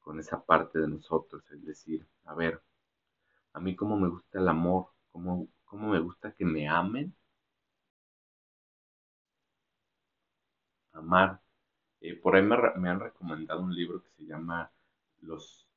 con 0.00 0.20
esa 0.20 0.44
parte 0.44 0.78
de 0.80 0.88
nosotros, 0.88 1.44
es 1.52 1.64
decir, 1.64 2.06
a 2.24 2.34
ver, 2.34 2.62
a 3.54 3.60
mí 3.60 3.76
cómo 3.76 3.98
me 3.98 4.08
gusta 4.08 4.40
el 4.40 4.48
amor, 4.48 4.88
cómo, 5.12 5.48
cómo 5.64 5.90
me 5.90 6.00
gusta 6.00 6.32
que 6.34 6.44
me 6.46 6.68
amen, 6.68 7.14
amar. 10.98 11.40
Eh, 12.00 12.14
por 12.14 12.36
ahí 12.36 12.42
me, 12.42 12.56
me, 12.76 12.88
han 12.90 13.00
recomendado 13.00 13.62
un 13.62 13.74
libro 13.74 14.02
que 14.02 14.10
se 14.10 14.26
llama 14.26 14.70
Los 15.20 15.68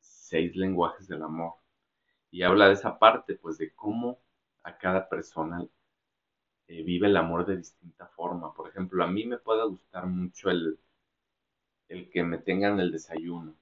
seis 0.00 0.56
lenguajes 0.56 1.08
del 1.08 1.22
amor 1.22 1.54
y 2.30 2.42
habla 2.42 2.68
de 2.68 2.74
esa 2.74 2.98
parte, 2.98 3.34
pues 3.34 3.58
de 3.58 3.72
cómo 3.74 4.20
a 4.62 4.76
cada 4.76 5.08
persona 5.08 5.64
eh, 6.68 6.82
vive 6.82 7.06
el 7.08 7.16
amor 7.16 7.46
de 7.46 7.56
distinta 7.56 8.06
forma. 8.06 8.52
Por 8.54 8.68
ejemplo, 8.68 9.02
a 9.02 9.06
mí 9.06 9.24
me 9.24 9.38
puede 9.38 9.66
gustar 9.66 10.06
mucho 10.06 10.50
el, 10.50 10.78
el 11.88 12.10
que 12.10 12.22
me 12.22 12.38
tengan 12.38 12.78
el 12.80 12.92
desayuno. 12.92 13.56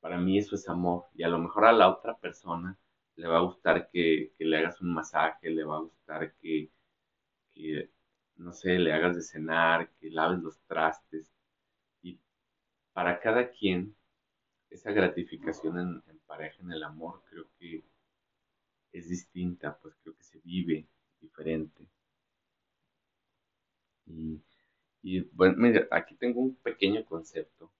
Para 0.00 0.18
mí 0.18 0.38
eso 0.38 0.56
es 0.56 0.68
amor. 0.68 1.06
Y 1.14 1.24
a 1.24 1.28
lo 1.28 1.38
mejor 1.38 1.64
a 1.66 1.72
la 1.72 1.88
otra 1.90 2.16
persona 2.16 2.78
le 3.16 3.26
va 3.28 3.38
a 3.38 3.42
gustar 3.42 3.90
que, 3.90 4.34
le 4.38 4.58
hagas 4.58 4.80
un 4.80 4.94
masaje, 4.94 5.50
le 5.50 5.64
va 5.64 5.76
a 5.76 5.80
gustar 5.80 6.34
que, 6.36 6.70
no 8.36 8.52
sé, 8.52 8.78
le 8.78 8.92
hagas 8.92 9.16
de 9.16 9.22
cenar, 9.22 9.90
que 10.00 10.10
laves 10.10 10.40
los 10.40 10.58
trastes. 10.66 11.32
Y 12.02 12.18
para 12.92 13.20
cada 13.20 13.50
quien, 13.50 13.94
esa 14.70 14.92
gratificación 14.92 15.78
en, 15.78 16.18
pareja, 16.26 16.62
en 16.62 16.72
el 16.72 16.82
amor, 16.84 17.22
creo 17.30 17.46
que 17.58 17.84
es 18.92 19.08
distinta, 19.08 19.78
pues 19.78 19.94
creo 20.02 20.16
que 20.16 20.24
se 20.24 20.38
vive 20.40 20.86
diferente. 21.20 21.88
Y, 25.02 25.20
bueno, 25.32 25.56
mira, 25.58 25.86
aquí 25.90 26.14
tengo 26.14 26.40
un 26.40 26.54
pequeño 26.56 27.04
concepto 27.04 27.72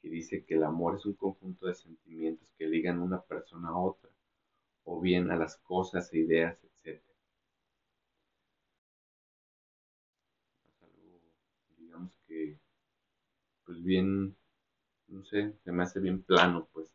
que 0.00 0.08
dice 0.08 0.44
que 0.44 0.54
el 0.54 0.64
amor 0.64 0.96
es 0.96 1.06
un 1.06 1.14
conjunto 1.14 1.66
de 1.66 1.74
sentimientos 1.74 2.50
que 2.58 2.66
ligan 2.66 3.00
una 3.00 3.20
persona 3.22 3.68
a 3.70 3.78
otra, 3.78 4.10
o 4.84 5.00
bien 5.00 5.30
a 5.30 5.36
las 5.36 5.56
cosas 5.58 6.12
e 6.12 6.18
ideas, 6.18 6.58
etc. 6.64 7.02
Es 10.66 10.82
algo, 10.82 11.20
digamos 11.78 12.12
que, 12.26 12.58
pues 13.66 13.82
bien, 13.82 14.36
no 15.08 15.24
sé, 15.24 15.52
se 15.64 15.72
me 15.72 15.82
hace 15.82 16.00
bien 16.00 16.22
plano, 16.22 16.68
pues. 16.72 16.90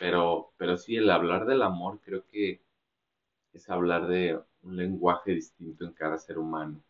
Pero, 0.00 0.52
pero 0.56 0.76
sí, 0.78 0.96
el 0.96 1.10
hablar 1.10 1.46
del 1.46 1.62
amor 1.62 2.00
creo 2.02 2.24
que 2.26 2.62
es 3.52 3.70
hablar 3.70 4.08
de 4.08 4.40
un 4.62 4.76
lenguaje 4.76 5.32
distinto 5.32 5.84
en 5.84 5.92
cada 5.92 6.18
ser 6.18 6.38
humano 6.38 6.82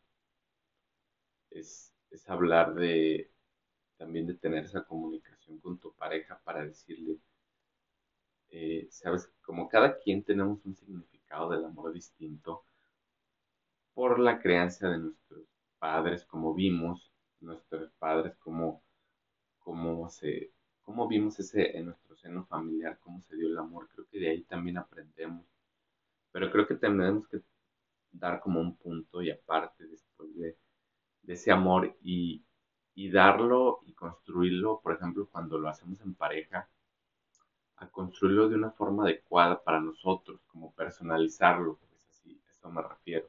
es, 1.51 1.93
hablar 2.27 2.75
de 2.75 3.31
también 3.97 4.27
de 4.27 4.35
tener 4.35 4.65
esa 4.65 4.85
comunicación 4.85 5.59
con 5.61 5.79
tu 5.79 5.93
pareja 5.95 6.39
para 6.45 6.65
decirle, 6.65 7.19
eh, 8.51 8.87
sabes, 8.91 9.31
como 9.43 9.69
cada 9.69 9.99
quien 9.99 10.23
tenemos 10.23 10.65
un 10.65 10.77
significado 10.77 11.51
del 11.51 11.65
amor 11.65 11.93
distinto 11.93 12.65
por 13.95 14.19
la 14.19 14.39
crianza 14.41 14.89
de 14.89 14.99
nuestros 14.99 15.43
padres, 15.79 16.25
como 16.25 16.55
vimos, 16.55 17.11
nuestros 17.41 17.91
padres, 17.99 18.37
como, 18.39 18.83
como 19.59 20.09
se, 20.11 20.53
cómo 20.83 21.09
vimos 21.09 21.39
ese 21.39 21.77
en 21.77 21.87
nuestro 21.87 22.17
seno 22.17 22.45
familiar, 22.47 22.99
cómo 23.01 23.23
se 23.23 23.37
dio 23.37 23.49
el 23.49 23.59
amor, 23.59 23.89
creo 23.95 24.07
que 24.11 24.19
de 24.19 24.31
ahí 24.31 24.43
también 24.43 24.79
aprendemos. 24.79 25.45
Pero 26.33 26.51
creo 26.51 26.67
que 26.67 26.75
tenemos 26.75 27.27
que 27.29 27.41
dar 28.13 28.41
como 28.41 28.61
un 28.61 28.77
punto 28.77 29.23
y 29.23 29.31
aparte 29.31 29.87
después 29.87 30.35
de 30.37 30.57
ese 31.27 31.53
amor 31.53 31.97
y, 32.03 32.45
darlo 33.13 33.81
y 33.87 33.93
construirlo, 33.93 34.81
por 34.81 34.95
ejemplo, 34.95 35.29
cuando 35.31 35.59
lo 35.59 35.69
hacemos 35.69 36.01
en 36.01 36.15
pareja, 36.15 36.69
a 37.77 37.89
construirlo 37.89 38.49
de 38.49 38.57
una 38.57 38.71
forma 38.73 39.05
adecuada 39.05 39.63
para 39.63 39.81
nosotros, 39.81 40.41
como 40.49 40.73
personalizarlo, 40.75 41.77
pues 41.77 42.07
así, 42.11 42.41
eso 42.51 42.71
me 42.71 42.83
refiero. 42.83 43.29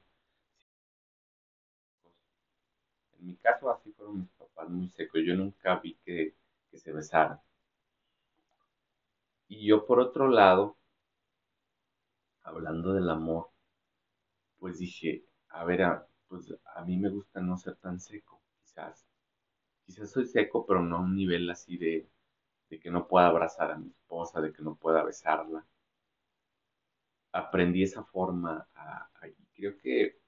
En 3.19 3.27
mi 3.27 3.35
caso 3.35 3.69
así 3.69 3.91
fueron 3.91 4.21
mis 4.21 4.29
papás 4.31 4.67
muy 4.69 4.89
secos, 4.89 5.21
yo 5.23 5.35
nunca 5.35 5.75
vi 5.79 5.93
que, 6.03 6.33
que 6.71 6.77
se 6.79 6.91
besaran. 6.91 7.39
Y 9.49 9.65
yo 9.67 9.85
por 9.85 9.99
otro 9.99 10.29
lado, 10.29 10.77
hablando 12.43 12.91
del 12.91 13.09
amor, 13.09 13.47
pues 14.59 14.77
dije, 14.77 15.23
a 15.49 15.63
ver, 15.65 15.81
a, 15.83 16.07
pues 16.27 16.53
a 16.75 16.83
mí 16.85 16.97
me 16.97 17.09
gusta 17.09 17.41
no 17.41 17.57
ser 17.57 17.75
tan 17.77 17.99
seco, 17.99 18.39
quizás. 18.61 19.05
Quizás 19.85 20.11
soy 20.11 20.25
seco, 20.27 20.65
pero 20.65 20.81
no 20.83 20.97
a 20.97 21.01
un 21.01 21.15
nivel 21.15 21.49
así 21.49 21.77
de, 21.77 22.09
de 22.69 22.79
que 22.79 22.91
no 22.91 23.07
pueda 23.07 23.27
abrazar 23.27 23.71
a 23.71 23.77
mi 23.77 23.89
esposa, 23.89 24.41
de 24.41 24.53
que 24.53 24.63
no 24.63 24.75
pueda 24.75 25.03
besarla. 25.03 25.65
Aprendí 27.31 27.81
esa 27.81 28.03
forma 28.03 28.67
y 29.23 29.45
creo 29.55 29.75
que, 29.79 30.19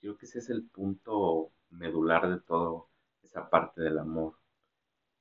creo 0.00 0.16
que 0.16 0.24
ese 0.26 0.38
es 0.38 0.48
el 0.50 0.64
punto 0.64 1.52
medular 1.70 2.28
de 2.30 2.40
todo 2.40 2.88
esa 3.22 3.48
parte 3.48 3.82
del 3.82 3.98
amor. 3.98 4.34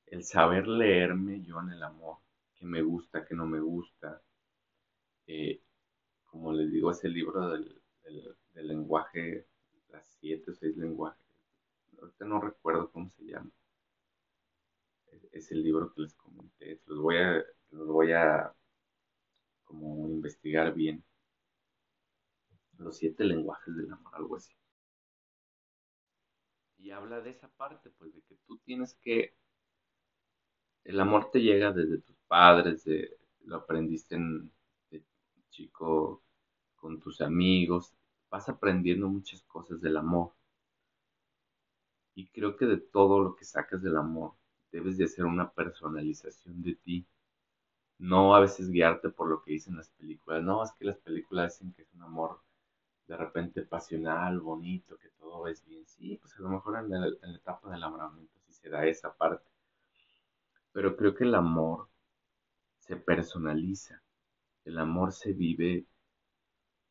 El 0.08 0.24
saber 0.24 0.68
leerme 0.68 1.42
yo 1.44 1.60
en 1.62 1.72
el 1.72 1.84
amor, 1.84 2.18
que 2.56 2.66
me 2.66 2.82
gusta, 2.82 3.26
que 3.26 3.36
no 3.36 3.46
me 3.46 3.60
gusta. 3.60 4.22
Eh, 5.28 5.62
como 6.26 6.54
les 6.54 6.72
digo, 6.72 6.92
ese 6.92 7.10
libro 7.10 7.50
del 7.50 7.80
del 8.54 8.68
lenguaje, 8.68 9.46
las 9.90 10.06
siete 10.20 10.52
o 10.52 10.54
seis 10.54 10.76
lenguajes. 10.78 11.26
Ahorita 12.00 12.26
no 12.26 12.42
recuerdo 12.42 12.92
cómo 12.92 13.10
se 13.12 13.26
llama. 13.26 13.52
Es, 15.32 15.52
el 15.52 15.64
libro 15.64 15.94
que 15.94 16.02
les 16.02 16.14
comenté. 16.16 16.80
Los 16.86 17.00
voy 17.00 17.18
a, 17.18 17.44
los 17.72 17.88
voy 17.88 18.12
a 18.12 18.54
como 19.64 20.08
investigar 20.08 20.74
bien. 20.74 21.04
Los 22.78 22.98
siete 22.98 23.24
lenguajes 23.24 23.76
del 23.76 23.92
amor, 23.92 24.16
algo 24.16 24.36
así. 24.38 24.54
Y 26.80 26.92
habla 26.92 27.20
de 27.22 27.32
esa 27.32 27.50
parte, 27.50 27.90
pues 27.92 28.14
de 28.14 28.22
que 28.22 28.36
tú 28.48 28.58
tienes 28.60 28.96
que... 28.96 29.36
El 30.86 31.00
amor 31.00 31.30
te 31.30 31.40
llega 31.40 31.72
desde 31.72 32.00
tus 32.00 32.16
padres, 32.28 32.86
de, 32.86 33.18
lo 33.46 33.58
aprendiste 33.58 34.16
en, 34.16 34.52
de 34.90 35.04
chico 35.50 36.24
con 36.78 37.00
tus 37.00 37.22
amigos, 37.22 37.94
vas 38.30 38.48
aprendiendo 38.48 39.10
muchas 39.10 39.44
cosas 39.44 39.82
del 39.82 39.98
amor. 39.98 40.32
Y 42.16 42.28
creo 42.28 42.56
que 42.56 42.66
de 42.66 42.78
todo 42.78 43.20
lo 43.22 43.36
que 43.36 43.46
sacas 43.46 43.82
del 43.82 43.98
amor, 43.98 44.34
debes 44.72 44.98
de 44.98 45.06
hacer 45.06 45.26
una 45.26 45.52
personalización 45.52 46.64
de 46.64 46.76
ti. 46.76 47.06
No 47.98 48.34
a 48.36 48.40
veces 48.40 48.70
guiarte 48.70 49.10
por 49.10 49.28
lo 49.28 49.44
que 49.44 49.52
dicen 49.52 49.76
las 49.76 49.90
películas. 49.90 50.42
No, 50.44 50.64
es 50.64 50.72
que 50.74 50.86
las 50.86 50.98
películas 50.98 51.54
dicen 51.54 51.74
que 51.74 51.82
es 51.82 51.94
un 51.94 52.04
amor 52.04 52.40
de 53.10 53.18
repente 53.18 53.64
pasional, 53.64 54.40
bonito, 54.40 54.98
que 54.98 55.10
todo 55.20 55.48
es 55.50 55.66
bien. 55.66 55.86
Sí, 55.86 56.18
pues 56.22 56.34
a 56.38 56.42
lo 56.44 56.50
mejor 56.50 56.78
en 56.80 56.90
la, 56.92 57.08
en 57.08 57.32
la 57.34 57.38
etapa 57.40 57.70
del 57.70 57.80
enamoramiento 57.80 58.40
sí 58.48 58.54
se 58.54 58.70
da 58.70 58.86
esa 58.86 59.14
parte. 59.14 59.50
Pero 60.72 60.96
creo 60.98 61.14
que 61.14 61.26
el 61.26 61.36
amor 61.36 61.90
se 62.80 62.96
personaliza. 62.96 64.02
El 64.66 64.80
amor 64.80 65.14
se 65.14 65.34
vive 65.34 65.88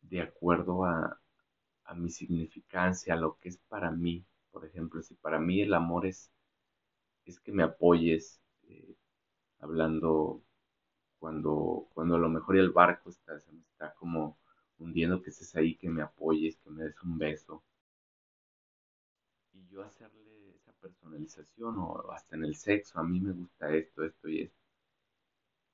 de 0.03 0.21
acuerdo 0.21 0.85
a, 0.85 1.21
a 1.85 1.95
mi 1.95 2.11
significancia, 2.11 3.15
a 3.15 3.17
lo 3.17 3.39
que 3.41 3.51
es 3.51 3.59
para 3.69 3.91
mí. 3.91 4.25
Por 4.51 4.65
ejemplo, 4.67 5.03
si 5.03 5.15
para 5.17 5.39
mí 5.41 5.61
el 5.63 5.75
amor 5.75 6.07
es, 6.07 6.31
es 7.27 7.41
que 7.41 7.53
me 7.53 7.63
apoyes, 7.65 8.41
eh, 8.69 8.97
hablando 9.61 10.43
cuando, 11.21 11.89
cuando 11.95 12.17
a 12.17 12.19
lo 12.21 12.29
mejor 12.31 12.57
el 12.59 12.71
barco 12.73 13.11
está, 13.11 13.39
se 13.41 13.53
me 13.53 13.61
está 13.63 13.95
como 13.95 14.39
hundiendo, 14.78 15.23
que 15.23 15.30
estés 15.30 15.54
ahí, 15.56 15.76
que 15.76 15.88
me 15.90 16.02
apoyes, 16.02 16.56
que 16.58 16.70
me 16.70 16.85
des 16.85 17.02
un 17.02 17.18
beso. 17.18 17.62
Y 19.52 19.68
yo 19.68 19.82
hacerle 19.82 20.54
esa 20.56 20.73
personalización 20.73 21.76
o 21.78 22.11
hasta 22.12 22.37
en 22.37 22.44
el 22.44 22.56
sexo, 22.56 22.99
a 22.99 23.04
mí 23.04 23.20
me 23.20 23.32
gusta 23.32 23.75
esto, 23.75 24.04
esto 24.04 24.28
y 24.28 24.42
esto. 24.42 24.56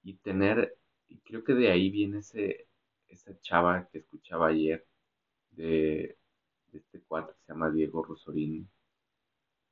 Y 0.03 0.15
tener, 0.15 0.77
y 1.09 1.19
creo 1.19 1.45
que 1.45 1.55
de 1.55 1.71
ahí 1.71 1.91
viene 1.91 2.19
ese, 2.19 2.69
esa 3.09 3.39
chava 3.41 3.89
que 3.91 3.99
escuchaba 3.99 4.49
ayer 4.49 4.87
de, 5.53 6.17
este 6.73 7.01
cuate 7.03 7.33
que 7.33 7.41
se 7.47 7.53
llama 7.53 7.71
Diego 7.71 8.03
Rosorini, 8.03 8.67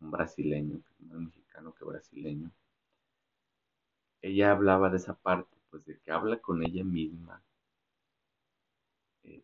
un 0.01 0.11
brasileño, 0.11 0.83
más 1.01 1.21
mexicano 1.21 1.75
que 1.75 1.85
brasileño. 1.85 2.51
Ella 4.23 4.53
hablaba 4.53 4.89
de 4.91 4.99
esa 4.99 5.15
parte, 5.15 5.57
pues 5.71 5.85
de 5.85 5.99
que 5.99 6.11
habla 6.13 6.39
con 6.41 6.63
ella 6.63 6.85
misma 6.85 7.43
eh, 9.25 9.43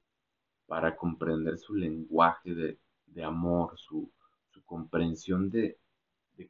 para 0.67 0.97
comprender 0.97 1.59
su 1.59 1.75
lenguaje 1.75 2.55
de, 2.55 3.25
amor, 3.25 3.79
su, 3.79 4.11
comprensión 4.65 5.51
de, 5.51 5.79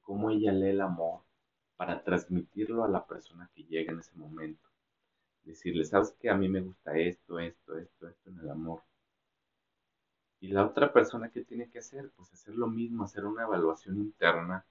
cómo 0.03 0.31
ella 0.31 0.53
lee 0.53 0.71
el 0.71 0.81
amor 0.81 1.23
para 1.77 2.03
transmitirlo 2.03 2.85
a 2.85 2.89
la 2.89 3.07
persona 3.07 3.49
que 3.55 3.65
llega 3.65 3.93
en 3.93 4.01
ese 4.01 4.15
momento. 4.17 4.69
Decirle, 5.45 5.85
sabes 5.85 6.11
que 6.21 6.29
a 6.29 6.35
mí 6.35 6.49
me 6.49 6.61
gusta 6.61 6.99
esto, 6.99 7.39
esto, 7.39 7.79
esto, 7.79 8.09
esto 8.09 8.31
en 8.31 8.39
el 8.41 8.51
amor. 8.51 8.83
Y 10.41 10.49
la 10.49 10.67
otra 10.67 10.93
persona 10.93 11.31
que 11.31 11.45
tiene 11.45 11.69
que 11.69 11.79
hacer, 11.79 12.11
pues 12.17 12.33
hacer 12.33 12.55
lo 12.55 12.67
mismo, 12.67 13.05
hacer 13.05 13.25
una 13.25 13.45
evaluación 13.45 13.99
interna 13.99 14.65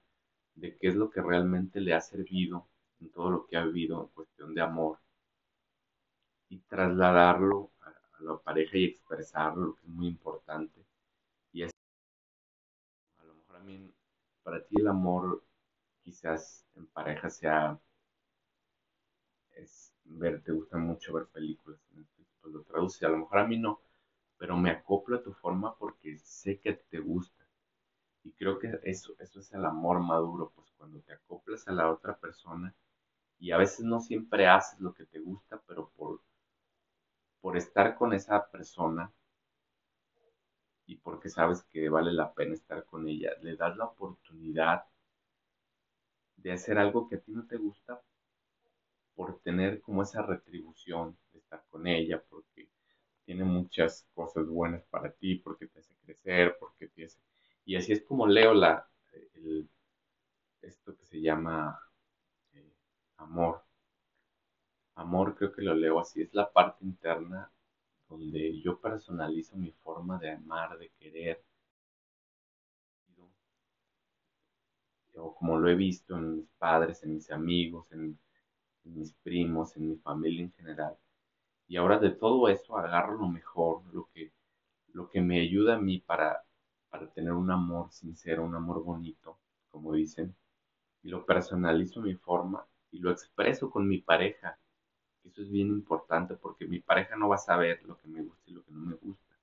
de 0.54 0.76
qué 0.76 0.88
es 0.88 0.94
lo 0.94 1.10
que 1.10 1.22
realmente 1.22 1.80
le 1.80 1.94
ha 1.94 2.00
servido 2.00 2.66
en 3.00 3.10
todo 3.10 3.30
lo 3.30 3.46
que 3.46 3.56
ha 3.56 3.64
vivido 3.64 4.02
en 4.02 4.08
cuestión 4.08 4.54
de 4.54 4.60
amor 4.60 4.98
y 6.48 6.58
trasladarlo 6.60 7.70
a, 7.82 7.92
la 8.20 8.36
pareja 8.38 8.76
y 8.78 8.84
expresarlo, 8.84 9.66
lo 9.66 9.74
que 9.76 9.82
es 9.82 9.88
muy 9.88 10.08
importante. 10.08 10.84
Y 11.52 11.64
es, 11.64 11.72
a 13.18 13.24
lo 13.24 13.34
mejor 13.34 13.56
a 13.56 13.60
mí, 13.60 13.92
para 14.42 14.64
ti 14.64 14.76
el 14.80 14.88
amor 14.88 15.44
quizás 16.02 16.64
en 16.74 16.86
pareja 16.86 17.30
sea 17.30 17.78
es 19.56 19.92
ver, 20.04 20.42
te 20.42 20.52
gusta 20.52 20.78
mucho 20.78 21.12
ver 21.12 21.26
películas, 21.26 21.78
pues 22.40 22.54
lo 22.54 22.62
traduce, 22.62 23.04
a 23.04 23.10
lo 23.10 23.18
mejor 23.18 23.38
a 23.40 23.46
mí 23.46 23.58
no, 23.58 23.80
pero 24.38 24.56
me 24.56 24.70
acoplo 24.70 25.16
a 25.16 25.22
tu 25.22 25.32
forma 25.34 25.76
porque 25.76 26.18
sé 26.18 26.58
que 26.60 26.72
te 26.74 26.98
gusta. 27.00 27.44
Y 28.24 28.32
creo 28.32 28.58
que 28.58 28.80
eso, 28.84 29.14
eso 29.20 29.40
es 29.40 29.52
el 29.54 29.64
amor 29.64 30.00
maduro, 30.00 30.52
pues 30.54 30.70
cuando 30.78 31.00
te 31.00 31.12
acoplas 31.14 31.66
a 31.68 31.72
la 31.72 31.90
otra 31.92 32.16
persona 32.18 32.74
y 33.38 33.52
a 33.52 33.58
veces 33.58 33.80
no 33.84 34.00
siempre 34.00 34.46
haces 34.48 34.80
lo 34.80 34.94
que 34.94 35.06
te 35.06 35.20
gusta, 35.20 35.62
pero 35.66 35.90
por, 35.96 36.20
por 37.48 37.56
estar 37.56 37.94
con 37.96 38.12
esa 38.12 38.46
persona 38.50 39.10
y 40.86 40.96
porque 40.96 41.28
sabes 41.28 41.62
que 41.70 41.88
vale 41.88 42.12
la 42.12 42.34
pena 42.34 42.54
estar 42.54 42.84
con 42.84 43.06
ella, 43.08 43.30
le 43.42 43.54
das 43.54 43.76
la 43.76 43.84
oportunidad 43.84 44.82
de 46.38 46.52
hacer 46.52 46.78
algo 46.78 47.06
que 47.06 47.16
a 47.16 47.20
ti 47.20 47.32
no 47.32 47.46
te 47.46 47.58
gusta 47.58 48.00
por 49.14 49.38
tener 49.40 49.82
como 49.82 50.02
esa 50.02 50.22
retribución 50.22 51.18
de 51.32 51.40
estar 51.40 51.62
con 51.70 51.86
ella, 51.86 52.22
porque 52.30 52.68
tiene 53.24 53.44
muchas 53.44 54.06
cosas 54.14 54.46
buenas 54.48 54.84
para 54.84 55.10
ti, 55.12 55.36
porque 55.36 55.66
te 55.66 55.80
hace 55.80 55.94
crecer, 56.04 56.56
porque 56.60 56.88
te 56.88 57.04
hace... 57.06 57.18
Y 57.64 57.76
así 57.76 57.92
es 57.92 58.02
como 58.02 58.26
leo 58.26 58.54
la, 58.54 58.88
esto 60.62 60.96
que 60.96 61.04
se 61.04 61.20
llama 61.20 61.80
eh, 62.52 62.72
amor. 63.18 63.64
Amor 64.98 65.34
creo 65.34 65.50
que 65.52 65.62
lo 65.62 65.74
leo 65.74 65.98
así, 65.98 66.20
es 66.20 66.34
la 66.34 66.52
parte 66.52 66.84
interna 66.84 67.50
donde 68.08 68.60
yo 68.60 68.78
personalizo 68.80 69.56
mi 69.56 69.70
forma 69.70 70.18
de 70.18 70.32
amar, 70.32 70.76
de 70.78 70.90
querer, 70.98 71.42
o 75.16 75.34
como 75.34 75.58
lo 75.58 75.68
he 75.68 75.74
visto 75.74 76.16
en 76.16 76.36
mis 76.36 76.48
padres, 76.58 77.02
en 77.02 77.14
mis 77.14 77.30
amigos, 77.30 77.90
en 77.92 78.18
mis 78.84 79.12
primos, 79.22 79.76
en 79.76 79.90
mi 79.90 79.96
familia 79.96 80.42
en 80.42 80.52
general. 80.52 80.96
Y 81.68 81.76
ahora 81.76 81.98
de 81.98 82.10
todo 82.10 82.48
eso 82.48 82.76
agarro 82.78 83.18
lo 83.18 83.28
mejor, 83.28 83.82
lo 83.92 84.08
que, 84.12 84.32
lo 84.92 85.08
que 85.10 85.20
me 85.20 85.40
ayuda 85.40 85.76
a 85.76 85.80
mí 85.80 86.00
para, 86.00 86.44
para 86.90 87.08
tener 87.12 87.32
un 87.32 87.50
amor 87.50 87.92
sincero, 87.92 88.44
un 88.44 88.54
amor 88.54 88.82
bonito, 88.82 89.38
como 89.70 89.92
dicen, 89.94 90.34
y 91.02 91.08
lo 91.10 91.26
personalizo 91.26 92.00
mi 92.02 92.14
forma 92.14 92.66
y 92.90 93.00
lo 93.00 93.10
expreso 93.10 93.70
con 93.70 93.88
mi 93.88 93.98
pareja. 93.98 94.58
Eso 95.28 95.42
es 95.42 95.50
bien 95.50 95.68
importante 95.68 96.36
porque 96.36 96.66
mi 96.66 96.80
pareja 96.80 97.16
no 97.16 97.28
va 97.28 97.36
a 97.36 97.38
saber 97.38 97.82
lo 97.84 97.98
que 97.98 98.08
me 98.08 98.22
gusta 98.22 98.50
y 98.50 98.54
lo 98.54 98.64
que 98.64 98.72
no 98.72 98.80
me 98.80 98.94
gusta. 98.96 99.36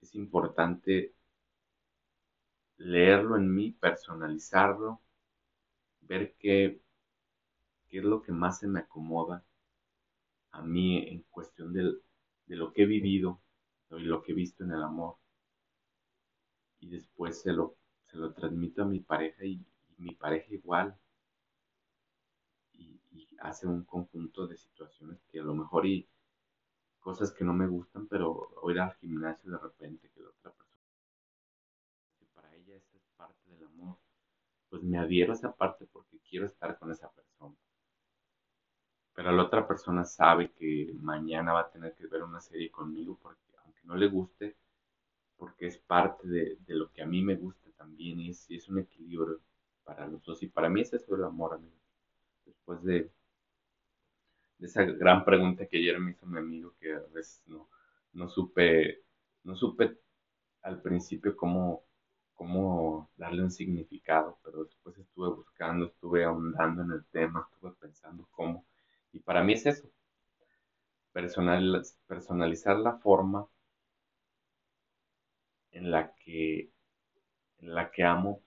Es 0.00 0.14
importante 0.14 1.14
leerlo 2.78 3.36
en 3.36 3.54
mí, 3.54 3.72
personalizarlo, 3.72 5.00
ver 6.00 6.34
qué, 6.38 6.80
qué 7.88 7.98
es 7.98 8.04
lo 8.04 8.22
que 8.22 8.32
más 8.32 8.58
se 8.58 8.68
me 8.68 8.80
acomoda 8.80 9.44
a 10.52 10.62
mí 10.62 10.96
en 11.08 11.22
cuestión 11.30 11.72
de, 11.72 11.98
lo 12.46 12.72
que 12.72 12.82
he 12.82 12.86
vivido 12.86 13.40
y 13.90 14.04
lo 14.04 14.22
que 14.22 14.32
he 14.32 14.34
visto 14.34 14.64
en 14.64 14.72
el 14.72 14.82
amor. 14.82 15.16
Y 16.80 16.88
después 16.88 17.40
se 17.42 17.52
lo, 17.52 17.76
se 18.04 18.16
lo 18.16 18.32
transmito 18.32 18.82
a 18.82 18.86
mi 18.86 19.00
pareja 19.00 19.44
y, 19.44 19.64
mi 19.98 20.14
pareja 20.14 20.52
igual. 20.52 20.98
Y, 23.42 23.48
hace 23.48 23.66
un 23.66 23.84
conjunto 23.84 24.46
de 24.46 24.56
situaciones 24.56 25.22
que 25.30 25.40
a 25.40 25.42
lo 25.42 25.54
mejor 25.54 25.86
y 25.86 26.08
cosas 27.00 27.32
que 27.32 27.44
no 27.44 27.52
me 27.52 27.66
gustan, 27.66 28.06
pero 28.06 28.50
ir 28.68 28.80
al 28.80 28.94
gimnasio 28.94 29.50
de 29.50 29.58
repente 29.58 30.10
que 30.14 30.20
la 30.20 30.28
otra 30.28 30.52
persona, 30.52 30.86
para 32.34 32.54
ella 32.54 32.76
esa 32.76 32.96
es 32.96 33.04
parte 33.16 33.50
del 33.50 33.64
amor, 33.64 33.96
pues 34.70 34.82
me 34.82 34.98
adhiero 34.98 35.32
a 35.32 35.36
esa 35.36 35.54
parte 35.54 35.86
porque 35.86 36.18
quiero 36.20 36.46
estar 36.46 36.78
con 36.78 36.90
esa 36.90 37.10
persona 37.10 37.22
pero 39.14 39.32
la 39.32 39.44
otra 39.44 39.66
persona 39.66 40.04
sabe 40.04 40.52
que 40.52 40.92
mañana 41.00 41.52
va 41.52 41.60
a 41.60 41.70
tener 41.70 41.94
que 41.94 42.06
ver 42.06 42.22
una 42.22 42.40
serie 42.40 42.70
conmigo 42.70 43.18
porque 43.20 43.40
aunque 43.64 43.80
no 43.84 43.96
le 43.96 44.08
guste, 44.08 44.56
porque 45.36 45.66
es 45.66 45.78
parte 45.78 46.26
de, 46.28 46.58
lo 46.68 46.90
que 46.92 47.02
a 47.02 47.06
mí 47.06 47.22
me 47.22 47.36
gusta 47.36 47.70
también 47.76 48.20
y 48.20 48.30
es, 48.30 48.46
es 48.50 48.68
un 48.68 48.78
equilibrio 48.78 49.40
para 49.84 50.06
los 50.06 50.24
dos 50.24 50.42
y 50.42 50.46
para 50.46 50.68
mí 50.68 50.80
es 50.80 50.92
eso 50.94 51.14
el 51.14 51.24
amor, 51.24 51.54
amigo. 51.54 51.76
Después 52.46 52.82
de, 52.84 52.94
de 53.02 53.10
esa 54.66 54.84
gran 54.84 55.24
pregunta 55.24 55.66
que 55.66 55.78
ayer 55.78 55.98
me 55.98 56.12
hizo 56.12 56.26
mi 56.26 56.38
amigo 56.38 56.74
que 56.80 56.94
a 56.94 57.00
veces 57.12 57.42
no, 57.46 57.68
no 58.12 58.28
supe, 58.28 59.02
no 59.44 59.56
supe 59.56 59.98
al 60.62 60.80
principio 60.82 61.36
cómo, 61.36 61.84
cómo 62.34 63.10
darle 63.16 63.42
un 63.42 63.50
significado, 63.50 64.38
pero 64.44 64.64
después 64.64 64.96
estuve 64.98 65.30
buscando, 65.30 65.86
estuve 65.86 66.24
ahondando 66.24 66.82
en 66.82 66.92
el 66.92 67.04
tema, 67.06 67.48
estuve 67.52 67.72
pensando 67.80 68.28
cómo. 68.32 68.64
Y 69.12 69.20
para 69.20 69.42
mí 69.42 69.54
es 69.54 69.66
eso, 69.66 69.88
personalizar 72.06 72.76
la 72.78 72.98
forma 72.98 73.46
en 75.72 75.90
la 75.90 76.14
que, 76.16 76.70
en 77.58 77.74
la 77.74 77.90
que 77.90 78.04
amo 78.04 78.42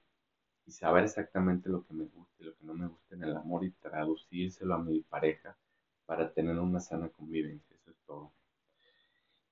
y 0.65 0.71
saber 0.71 1.05
exactamente 1.05 1.69
lo 1.69 1.85
que 1.85 1.93
me 1.93 2.05
gusta 2.05 2.35
y 2.39 2.45
lo 2.45 2.55
que 2.55 2.65
no 2.65 2.73
me 2.73 2.87
gusta 2.87 3.15
en 3.15 3.23
el 3.23 3.35
amor 3.37 3.65
y 3.65 3.71
traducírselo 3.71 4.75
a 4.75 4.83
mi 4.83 5.01
pareja 5.01 5.57
para 6.05 6.31
tener 6.31 6.57
una 6.59 6.79
sana 6.79 7.09
convivencia. 7.09 7.75
Eso 7.75 7.91
es 7.91 7.97
todo. 8.05 8.31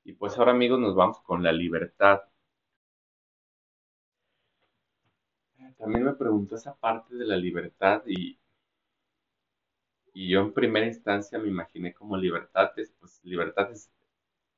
Y 0.04 0.14
pues 0.14 0.38
ahora 0.38 0.52
amigos 0.52 0.80
nos 0.80 0.96
vamos 0.96 1.20
con 1.22 1.44
la 1.44 1.52
libertad. 1.52 2.22
También 5.78 6.06
me 6.06 6.14
preguntó 6.14 6.56
esa 6.56 6.76
parte 6.76 7.16
de 7.16 7.26
la 7.26 7.36
libertad 7.36 8.04
y, 8.06 8.38
y 10.14 10.30
yo 10.30 10.42
en 10.42 10.54
primera 10.54 10.86
instancia 10.86 11.40
me 11.40 11.48
imaginé 11.48 11.94
como 11.94 12.16
libertad 12.16 12.72
es, 12.78 12.92
pues 13.00 13.20
libertad 13.24 13.72
es 13.72 13.90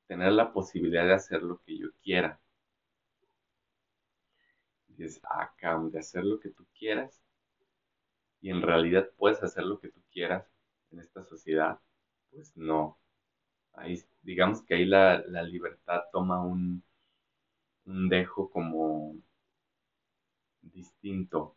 tener 0.07 0.33
la 0.33 0.51
posibilidad 0.51 1.05
de 1.05 1.13
hacer 1.13 1.41
lo 1.41 1.61
que 1.61 1.77
yo 1.77 1.87
quiera. 2.03 2.39
Y 4.97 5.03
es 5.03 5.19
acá, 5.23 5.79
de 5.91 5.99
hacer 5.99 6.23
lo 6.23 6.39
que 6.39 6.49
tú 6.49 6.65
quieras. 6.77 7.21
Y 8.41 8.49
en 8.49 8.61
realidad 8.61 9.09
puedes 9.17 9.41
hacer 9.43 9.63
lo 9.63 9.79
que 9.79 9.89
tú 9.89 10.01
quieras 10.11 10.54
en 10.95 11.01
esta 11.01 11.23
sociedad. 11.23 11.79
Pues 12.31 12.55
no. 12.55 12.97
Ahí, 13.73 14.01
digamos 14.23 14.63
que 14.63 14.75
ahí 14.75 14.85
la, 14.85 15.21
libertad 15.43 16.01
toma 16.11 16.41
un, 16.41 16.83
un 17.85 18.09
dejo 18.09 18.49
como 18.49 19.15
distinto 20.61 21.55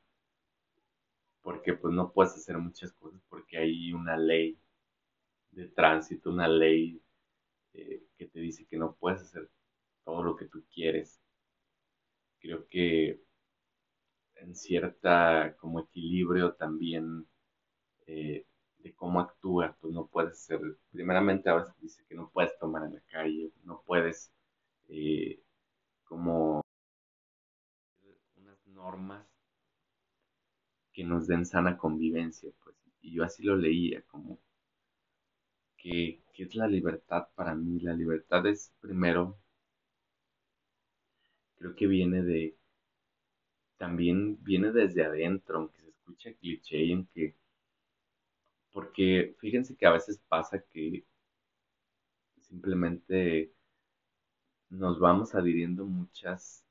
porque 1.42 1.72
pues 1.74 1.94
no 1.94 2.12
puedes 2.12 2.34
hacer 2.34 2.58
muchas 2.58 2.92
cosas 2.92 3.22
porque 3.28 3.56
hay 3.58 3.92
una 3.92 4.16
ley 4.16 4.58
de 5.52 5.68
tránsito, 5.68 6.30
una 6.30 6.48
ley 6.48 7.00
eh, 7.74 8.02
que 8.18 8.26
te 8.26 8.40
dice 8.40 8.66
que 8.66 8.76
no 8.76 8.94
puedes 8.96 9.22
hacer 9.22 9.48
todo 10.04 10.22
lo 10.22 10.36
que 10.36 10.46
tú 10.46 10.64
quieres. 10.74 11.20
Creo 12.40 12.66
que 12.68 13.22
en 14.34 14.54
cierta 14.54 15.56
como 15.58 15.80
equilibrio 15.80 16.54
también 16.54 17.26
eh, 18.06 18.46
cómo 18.94 19.20
actúas, 19.20 19.78
tú 19.80 19.90
no 19.92 20.06
puedes 20.06 20.38
ser, 20.38 20.60
primeramente 20.90 21.48
a 21.50 21.54
veces 21.56 21.74
dice 21.80 22.04
que 22.08 22.14
no 22.14 22.30
puedes 22.30 22.58
tomar 22.58 22.84
en 22.84 22.94
la 22.94 23.00
calle, 23.10 23.52
no 23.64 23.82
puedes 23.86 24.32
eh, 24.88 25.40
como 26.04 26.62
unas 28.36 28.66
normas 28.66 29.26
que 30.92 31.04
nos 31.04 31.26
den 31.26 31.46
sana 31.46 31.76
convivencia, 31.78 32.50
pues, 32.62 32.76
y 33.00 33.12
yo 33.12 33.24
así 33.24 33.42
lo 33.42 33.56
leía, 33.56 34.02
como 34.02 34.38
que, 35.76 36.22
es 36.34 36.54
la 36.54 36.68
libertad 36.68 37.28
para 37.34 37.54
mí, 37.54 37.80
la 37.80 37.94
libertad 37.94 38.46
es 38.46 38.72
primero, 38.80 39.38
creo 41.56 41.74
que 41.74 41.86
viene 41.86 42.22
de, 42.22 42.56
también 43.76 44.42
viene 44.42 44.72
desde 44.72 45.04
adentro, 45.04 45.58
aunque 45.58 45.80
se 45.80 45.88
escucha 45.88 46.32
cliché 46.34 46.82
y 46.82 46.92
aunque, 46.92 47.34
porque 48.72 49.34
fíjense 49.38 49.76
que 49.76 49.86
a 49.86 49.92
veces 49.92 50.20
pasa 50.28 50.60
que 50.60 51.04
simplemente 52.40 53.52
nos 54.70 54.98
vamos 54.98 55.34
adhiriendo 55.34 55.84
muchas, 55.84 56.64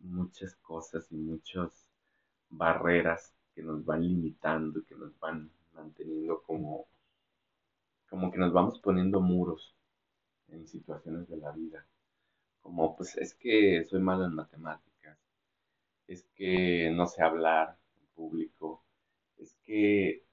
muchas 0.00 0.54
cosas 0.56 1.10
y 1.10 1.16
muchas 1.16 1.86
barreras 2.50 3.34
que 3.54 3.62
nos 3.62 3.84
van 3.84 4.02
limitando, 4.02 4.84
que 4.84 4.94
nos 4.94 5.18
van 5.18 5.50
manteniendo 5.72 6.42
como, 6.42 6.86
como 8.08 8.30
que 8.30 8.38
nos 8.38 8.52
vamos 8.52 8.78
poniendo 8.80 9.20
muros 9.20 9.74
en 10.48 10.66
situaciones 10.66 11.28
de 11.28 11.36
la 11.36 11.52
vida. 11.52 11.86
Como, 12.60 12.96
pues 12.96 13.16
es 13.16 13.34
que 13.34 13.84
soy 13.84 14.00
malo 14.00 14.24
en 14.24 14.34
matemáticas, 14.34 15.18
es 16.06 16.24
que 16.34 16.90
no 16.90 17.06
sé 17.06 17.22
hablar 17.22 17.78
en 17.96 18.06
público, 18.14 18.82
es 19.38 19.54
que 19.64 20.24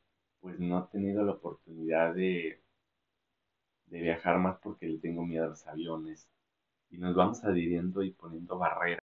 pues 0.45 0.59
no 0.59 0.77
he 0.77 0.91
tenido 0.91 1.23
la 1.23 1.31
oportunidad 1.31 2.13
de, 2.13 2.61
de 3.87 3.99
viajar 3.99 4.37
más 4.37 4.59
porque 4.59 4.87
le 4.87 4.99
tengo 4.99 5.25
miedo 5.25 5.45
a 5.45 5.47
los 5.47 5.65
aviones. 5.65 6.29
Y 6.91 6.99
nos 6.99 7.15
vamos 7.15 7.43
adhiriendo 7.43 8.03
y 8.03 8.11
poniendo 8.11 8.59
barreras 8.59 9.01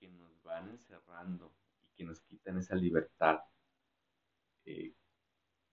que 0.00 0.08
nos 0.08 0.42
van 0.42 0.68
encerrando 0.68 1.52
que 1.94 2.02
nos 2.02 2.20
quitan 2.22 2.58
esa 2.58 2.74
libertad 2.74 3.38
eh, 4.64 4.94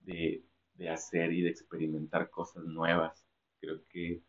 de, 0.02 0.44
hacer 0.88 1.32
y 1.32 1.42
de 1.42 1.50
experimentar 1.50 2.30
cosas 2.30 2.62
nuevas. 2.62 3.26
Creo 3.60 3.84
que, 3.88 4.22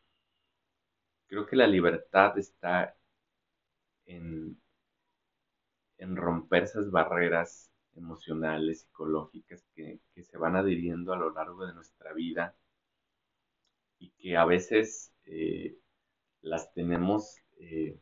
creo 1.28 1.46
que 1.46 1.56
la 1.56 1.68
libertad 1.68 2.36
está 2.40 2.98
en, 4.08 4.60
en 6.00 6.16
romper 6.16 6.64
esas 6.64 6.90
barreras 6.90 7.71
emocionales, 7.96 8.82
psicológicas 8.82 9.64
que, 9.76 10.00
se 10.22 10.38
van 10.38 10.56
adhiriendo 10.56 11.14
a 11.14 11.18
lo 11.18 11.32
largo 11.32 11.66
de 11.66 11.74
nuestra 11.74 12.14
vida 12.14 12.56
y 14.00 14.10
que 14.12 14.38
a 14.38 14.46
veces 14.46 15.12
eh, 15.26 15.78
las 16.42 16.74
tenemos 16.74 17.38
eh, 17.60 18.00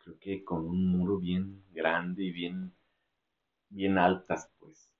creo 0.00 0.18
que 0.18 0.44
con 0.44 0.66
un 0.66 0.86
muro 0.86 1.18
bien 1.18 1.62
grande 1.72 2.24
y 2.24 2.32
bien, 2.32 2.72
bien 3.70 3.98
altas, 3.98 4.50
pues. 4.58 4.90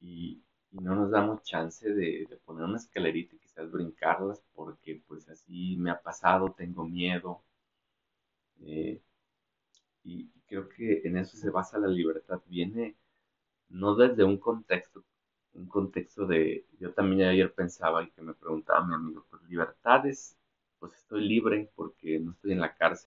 Y, 0.00 0.42
no 0.72 0.94
nos 0.96 1.10
damos 1.10 1.42
chance 1.44 1.86
de, 1.92 2.26
poner 2.46 2.64
una 2.64 2.78
escalerita 2.78 3.36
y 3.36 3.38
quizás 3.40 3.70
brincarlas, 3.70 4.42
porque 4.54 5.02
pues 5.06 5.28
así 5.28 5.76
me 5.76 5.90
ha 5.90 6.00
pasado, 6.00 6.54
tengo 6.56 6.84
miedo. 6.84 7.42
Eh, 8.62 9.02
y, 10.04 10.28
creo 10.46 10.68
que 10.68 11.02
en 11.04 11.16
eso 11.18 11.36
se 11.36 11.50
basa 11.50 11.78
la 11.78 11.88
libertad. 11.88 12.40
Viene 12.46 12.96
no 13.70 13.96
desde 13.96 14.24
un 14.24 14.38
contexto, 14.38 15.04
un 15.54 15.66
contexto 15.68 16.26
de, 16.26 16.66
yo 16.78 16.92
también 16.94 17.28
ayer 17.28 17.52
pensaba 17.54 18.02
y 18.04 18.10
que 18.10 18.22
me 18.22 18.34
preguntaba 18.34 18.86
mi 18.86 18.94
amigo, 18.94 19.26
pues 19.30 19.42
libertad 19.44 20.06
es, 20.06 20.36
pues 20.78 20.94
estoy 20.94 21.26
libre 21.28 21.70
porque 21.74 22.18
no 22.20 22.32
estoy 22.32 22.52
en 22.52 22.60
la 22.60 22.74
cárcel 22.74 23.10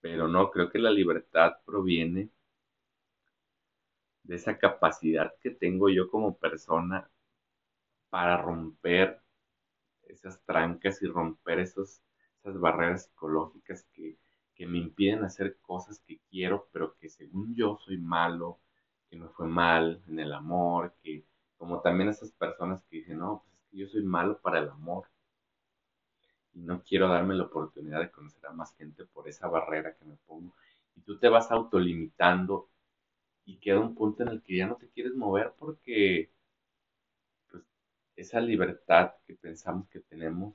Pero 0.00 0.28
no, 0.28 0.50
creo 0.50 0.70
que 0.70 0.78
la 0.78 0.90
libertad 0.90 1.58
proviene 1.64 2.30
de 4.22 4.36
esa 4.36 4.58
capacidad 4.58 5.34
que 5.40 5.50
tengo 5.50 5.88
yo 5.88 6.08
como 6.10 6.36
persona 6.38 7.10
para 8.08 8.36
romper 8.38 9.20
esas 10.04 10.40
trancas 10.44 11.02
y 11.02 11.06
romper 11.06 11.60
esos, 11.60 12.02
esas 12.40 12.58
barreras 12.60 13.04
psicológicas 13.04 13.84
que, 13.92 14.16
que 14.54 14.66
me 14.66 14.78
impiden 14.78 15.24
hacer 15.24 15.58
cosas 15.60 16.00
que 16.06 16.20
quiero, 16.30 16.68
pero 16.72 16.96
que 16.98 17.08
según 17.08 17.54
yo 17.54 17.78
soy 17.84 17.98
malo, 17.98 18.58
que 19.08 19.16
me 19.16 19.28
fue 19.28 19.46
mal 19.48 20.02
en 20.08 20.18
el 20.20 20.32
amor, 20.32 20.94
que 21.02 21.24
como 21.58 21.80
también 21.80 22.08
esas 22.08 22.32
personas 22.32 22.82
que 22.84 22.98
dicen, 22.98 23.18
no, 23.18 23.42
pues 23.44 23.54
es 23.60 23.66
que 23.70 23.76
yo 23.78 23.88
soy 23.88 24.02
malo 24.02 24.40
para 24.40 24.60
el 24.60 24.68
amor 24.68 25.08
y 26.52 26.60
no 26.60 26.82
quiero 26.82 27.08
darme 27.08 27.34
la 27.34 27.44
oportunidad 27.44 28.00
de 28.00 28.10
conocer 28.10 28.44
a 28.46 28.52
más 28.52 28.74
gente 28.76 29.04
por 29.04 29.28
esa 29.28 29.48
barrera 29.48 29.94
que 29.94 30.04
me 30.04 30.16
pongo. 30.26 30.54
Y 30.96 31.00
tú 31.02 31.18
te 31.18 31.28
vas 31.28 31.50
autolimitando 31.50 32.68
y 33.44 33.58
queda 33.58 33.80
un 33.80 33.94
punto 33.94 34.22
en 34.22 34.30
el 34.30 34.42
que 34.42 34.56
ya 34.56 34.66
no 34.66 34.76
te 34.76 34.88
quieres 34.88 35.14
mover 35.14 35.52
porque 35.58 36.30
pues, 37.50 37.64
esa 38.16 38.40
libertad 38.40 39.12
que 39.26 39.34
pensamos 39.34 39.88
que 39.88 40.00
tenemos, 40.00 40.54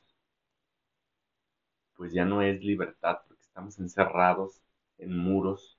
pues 1.96 2.14
ya 2.14 2.26
no 2.26 2.42
es 2.42 2.64
libertad 2.64 3.20
porque 3.28 3.42
estamos 3.44 3.80
encerrados 3.80 4.62
en 4.98 5.18
muros 5.18 5.78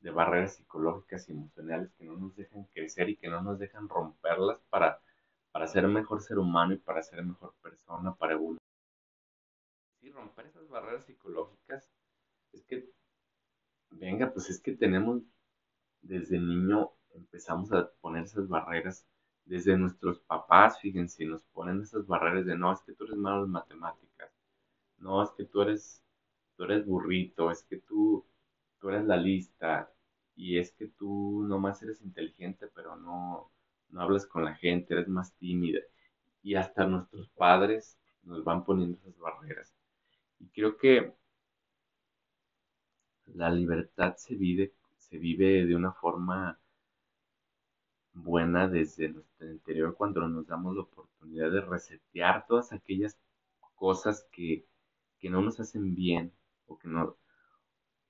de 0.00 0.10
barreras 0.10 0.56
psicológicas 0.56 1.28
y 1.28 1.32
emocionales 1.32 1.90
que 1.96 2.04
no 2.04 2.16
nos 2.16 2.36
dejan 2.36 2.64
crecer 2.74 3.08
y 3.08 3.16
que 3.16 3.28
no 3.28 3.40
nos 3.40 3.58
dejan 3.58 3.88
romperlas 3.88 4.60
para, 4.68 5.00
para 5.50 5.66
ser 5.66 5.88
mejor 5.88 6.20
ser 6.20 6.38
humano 6.38 6.74
y 6.74 6.78
para 6.78 7.02
ser 7.02 7.24
mejor 7.24 7.54
persona, 7.62 8.14
para 8.14 8.34
evolucionar. 8.34 8.60
Romper 10.12 10.46
esas 10.46 10.68
barreras 10.68 11.06
psicológicas 11.06 11.90
es 12.52 12.62
que, 12.64 12.88
venga, 13.90 14.30
pues 14.32 14.50
es 14.50 14.60
que 14.60 14.72
tenemos, 14.72 15.22
desde 16.02 16.38
niño 16.38 16.92
empezamos 17.14 17.72
a 17.72 17.90
poner 18.00 18.24
esas 18.24 18.46
barreras, 18.46 19.06
desde 19.46 19.76
nuestros 19.76 20.20
papás, 20.20 20.80
fíjense, 20.80 21.24
nos 21.24 21.42
ponen 21.44 21.80
esas 21.82 22.06
barreras 22.06 22.46
de 22.46 22.56
no, 22.56 22.72
es 22.72 22.80
que 22.82 22.92
tú 22.92 23.04
eres 23.04 23.16
malo 23.16 23.44
en 23.44 23.50
matemáticas, 23.50 24.03
no, 24.98 25.22
es 25.22 25.30
que 25.30 25.44
tú 25.44 25.62
eres, 25.62 26.02
tú 26.56 26.64
eres 26.64 26.86
burrito, 26.86 27.50
es 27.50 27.62
que 27.64 27.78
tú, 27.78 28.24
tú 28.80 28.88
eres 28.90 29.04
la 29.04 29.16
lista, 29.16 29.94
y 30.36 30.58
es 30.58 30.72
que 30.72 30.88
tú 30.88 31.44
nomás 31.46 31.82
eres 31.82 32.02
inteligente, 32.02 32.68
pero 32.74 32.96
no, 32.96 33.50
no 33.90 34.00
hablas 34.00 34.26
con 34.26 34.44
la 34.44 34.54
gente, 34.54 34.94
eres 34.94 35.08
más 35.08 35.32
tímida. 35.34 35.80
Y 36.42 36.56
hasta 36.56 36.86
nuestros 36.86 37.28
padres 37.30 37.96
nos 38.22 38.44
van 38.44 38.64
poniendo 38.64 38.98
esas 38.98 39.16
barreras. 39.18 39.72
Y 40.40 40.46
creo 40.48 40.76
que 40.76 41.14
la 43.26 43.50
libertad 43.50 44.16
se 44.16 44.34
vive, 44.34 44.72
se 44.98 45.18
vive 45.18 45.66
de 45.66 45.76
una 45.76 45.92
forma 45.92 46.58
buena 48.12 48.68
desde 48.68 49.08
nuestro 49.08 49.50
interior 49.50 49.96
cuando 49.96 50.26
nos 50.28 50.46
damos 50.46 50.74
la 50.76 50.82
oportunidad 50.82 51.50
de 51.50 51.60
resetear 51.62 52.46
todas 52.46 52.72
aquellas 52.72 53.18
cosas 53.74 54.26
que, 54.30 54.64
que 55.24 55.30
no 55.30 55.40
nos 55.40 55.58
hacen 55.58 55.94
bien 55.94 56.34
o 56.66 56.78
que 56.78 56.86
no, 56.86 57.16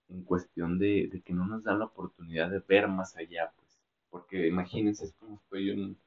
en 0.09 0.25
cuestión 0.25 0.79
de, 0.79 1.09
de, 1.13 1.21
que 1.21 1.35
no 1.35 1.45
nos 1.47 1.65
dan 1.65 1.79
la 1.79 1.85
oportunidad 1.85 2.51
de 2.51 2.61
ver 2.61 2.89
más 2.89 3.15
allá, 3.17 3.53
pues. 3.55 3.79
Porque 4.09 4.47
imagínense, 4.49 5.05
es 5.05 5.13
como 5.13 5.37
estoy 5.37 5.71
en, 5.71 5.99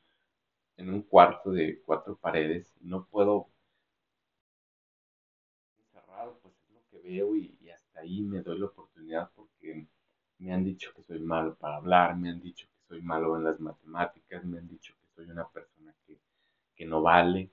en 0.78 0.90
un 0.90 1.04
cuarto 1.04 1.52
de 1.52 1.82
cuatro 1.86 2.18
paredes 2.18 2.74
y 2.82 2.88
no 2.88 3.06
puedo 3.06 3.50
encerrado, 5.80 6.38
pues 6.44 6.54
es 6.62 6.70
lo 6.72 6.82
que 6.92 7.00
veo 7.00 7.36
y, 7.36 7.58
y 7.62 7.70
hasta 7.70 8.02
ahí 8.02 8.22
me 8.22 8.42
doy 8.44 8.60
la 8.60 8.66
oportunidad 8.68 9.32
porque 9.36 9.88
me 10.38 10.54
han 10.54 10.64
dicho 10.64 10.92
que 10.94 11.02
soy 11.04 11.20
malo 11.20 11.56
para 11.56 11.78
hablar, 11.78 12.16
me 12.16 12.30
han 12.30 12.40
dicho 12.40 12.68
que 12.68 12.88
soy 12.88 13.02
malo 13.02 13.36
en 13.38 13.44
las 13.46 13.60
matemáticas, 13.60 14.46
me 14.46 14.60
han 14.60 14.68
dicho 14.68 14.94
que 15.02 15.08
soy 15.16 15.32
una 15.32 15.48
persona 15.50 15.96
que, 16.06 16.20
que 16.76 16.86
no 16.86 17.02
vale 17.02 17.52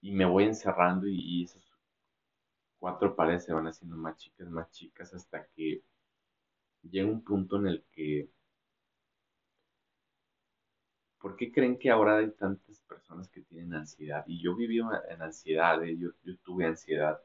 y 0.00 0.10
me 0.10 0.24
voy 0.24 0.42
encerrando 0.44 1.06
y, 1.06 1.14
y 1.20 1.44
esos 1.44 1.67
cuatro 2.78 3.14
paredes 3.14 3.44
se 3.44 3.52
van 3.52 3.66
haciendo 3.66 3.96
más 3.96 4.16
chicas, 4.16 4.48
más 4.48 4.70
chicas, 4.70 5.12
hasta 5.14 5.46
que 5.48 5.82
llega 6.82 7.08
un 7.10 7.22
punto 7.24 7.56
en 7.56 7.66
el 7.68 7.84
que... 7.92 8.30
¿Por 11.20 11.36
qué 11.36 11.50
creen 11.52 11.78
que 11.78 11.90
ahora 11.90 12.18
hay 12.18 12.30
tantas 12.30 12.80
personas 12.82 13.28
que 13.28 13.40
tienen 13.42 13.74
ansiedad? 13.74 14.24
Y 14.28 14.40
yo 14.40 14.54
viví 14.54 14.78
en 14.78 15.22
ansiedad, 15.22 15.82
¿eh? 15.82 15.96
yo, 15.98 16.10
yo, 16.22 16.36
tuve 16.38 16.64
ansiedad 16.64 17.20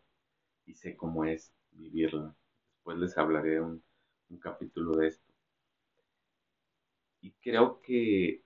y 0.65 0.73
sé 0.73 0.97
cómo 0.97 1.25
es 1.25 1.53
vivirla. 1.71 2.35
Después 2.73 2.97
les 2.97 3.17
hablaré 3.17 3.51
de 3.51 3.61
un, 3.61 3.83
un 4.29 4.37
capítulo 4.39 4.97
de 4.97 5.07
esto. 5.09 5.31
Y 7.21 7.31
creo 7.33 7.81
que 7.81 8.43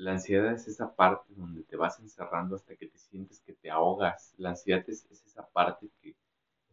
la 0.00 0.12
ansiedad 0.12 0.52
es 0.54 0.66
esa 0.66 0.96
parte 0.96 1.34
donde 1.34 1.62
te 1.62 1.76
vas 1.76 2.00
encerrando 2.00 2.56
hasta 2.56 2.74
que 2.74 2.86
te 2.86 2.98
sientes 2.98 3.40
que 3.40 3.52
te 3.52 3.70
ahogas. 3.70 4.34
La 4.38 4.50
ansiedad 4.50 4.82
es, 4.88 5.04
es 5.10 5.26
esa 5.26 5.46
parte 5.48 5.90
que, 6.00 6.16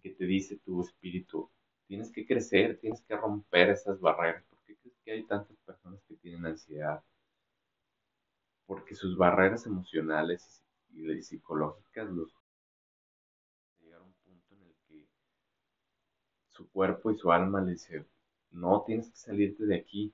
que, 0.01 0.11
te 0.11 0.25
dice 0.25 0.57
tu 0.63 0.81
espíritu, 0.81 1.49
tienes 1.87 2.09
que 2.09 2.25
crecer, 2.25 2.79
tienes 2.79 3.01
que 3.01 3.17
romper 3.17 3.71
esas 3.71 3.99
barreras. 3.99 4.45
¿Por 4.45 4.59
qué 4.63 4.77
crees 4.77 4.97
que 5.03 5.11
hay 5.11 5.23
tantas 5.25 5.57
personas 5.65 6.01
que 6.07 6.15
tienen 6.15 6.45
ansiedad? 6.45 7.03
Porque 8.65 8.95
sus 8.95 9.17
barreras 9.17 9.65
emocionales 9.65 10.63
y 10.93 11.21
psicológicas 11.21 12.09
los 12.09 12.33
llegar 13.81 13.99
a 13.99 14.03
un 14.03 14.13
punto 14.23 14.55
en 14.55 14.61
el 14.61 14.75
que 14.87 15.05
su 16.47 16.69
cuerpo 16.69 17.11
y 17.11 17.17
su 17.17 17.29
alma 17.29 17.59
le 17.59 17.71
dice, 17.71 18.05
no, 18.51 18.83
tienes 18.87 19.09
que 19.09 19.17
salirte 19.17 19.65
de 19.65 19.75
aquí, 19.75 20.13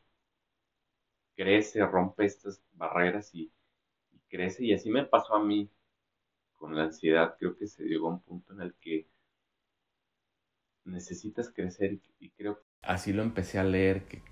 crece, 1.36 1.86
rompe 1.86 2.26
estas 2.26 2.62
barreras 2.74 3.34
y, 3.34 3.52
crece. 4.30 4.66
Y 4.66 4.74
así 4.74 4.90
me 4.90 5.06
pasó 5.06 5.36
a 5.36 5.44
mí 5.44 5.70
con 6.54 6.76
la 6.76 6.84
ansiedad. 6.84 7.36
Creo 7.40 7.56
que 7.58 7.68
se 7.68 7.84
llegó 7.84 8.08
a 8.10 8.14
un 8.14 8.22
punto 8.22 8.54
en 8.54 8.62
el 8.62 8.74
que 8.76 9.08
necesitas 10.86 11.52
crecer 11.52 11.94
y, 11.94 12.02
y 12.20 12.30
creo 12.32 12.58
que 12.58 12.74
así 12.84 13.14
lo 13.14 13.24
empecé 13.24 13.58
a 13.58 13.64
leer, 13.64 14.06
que 14.06 14.22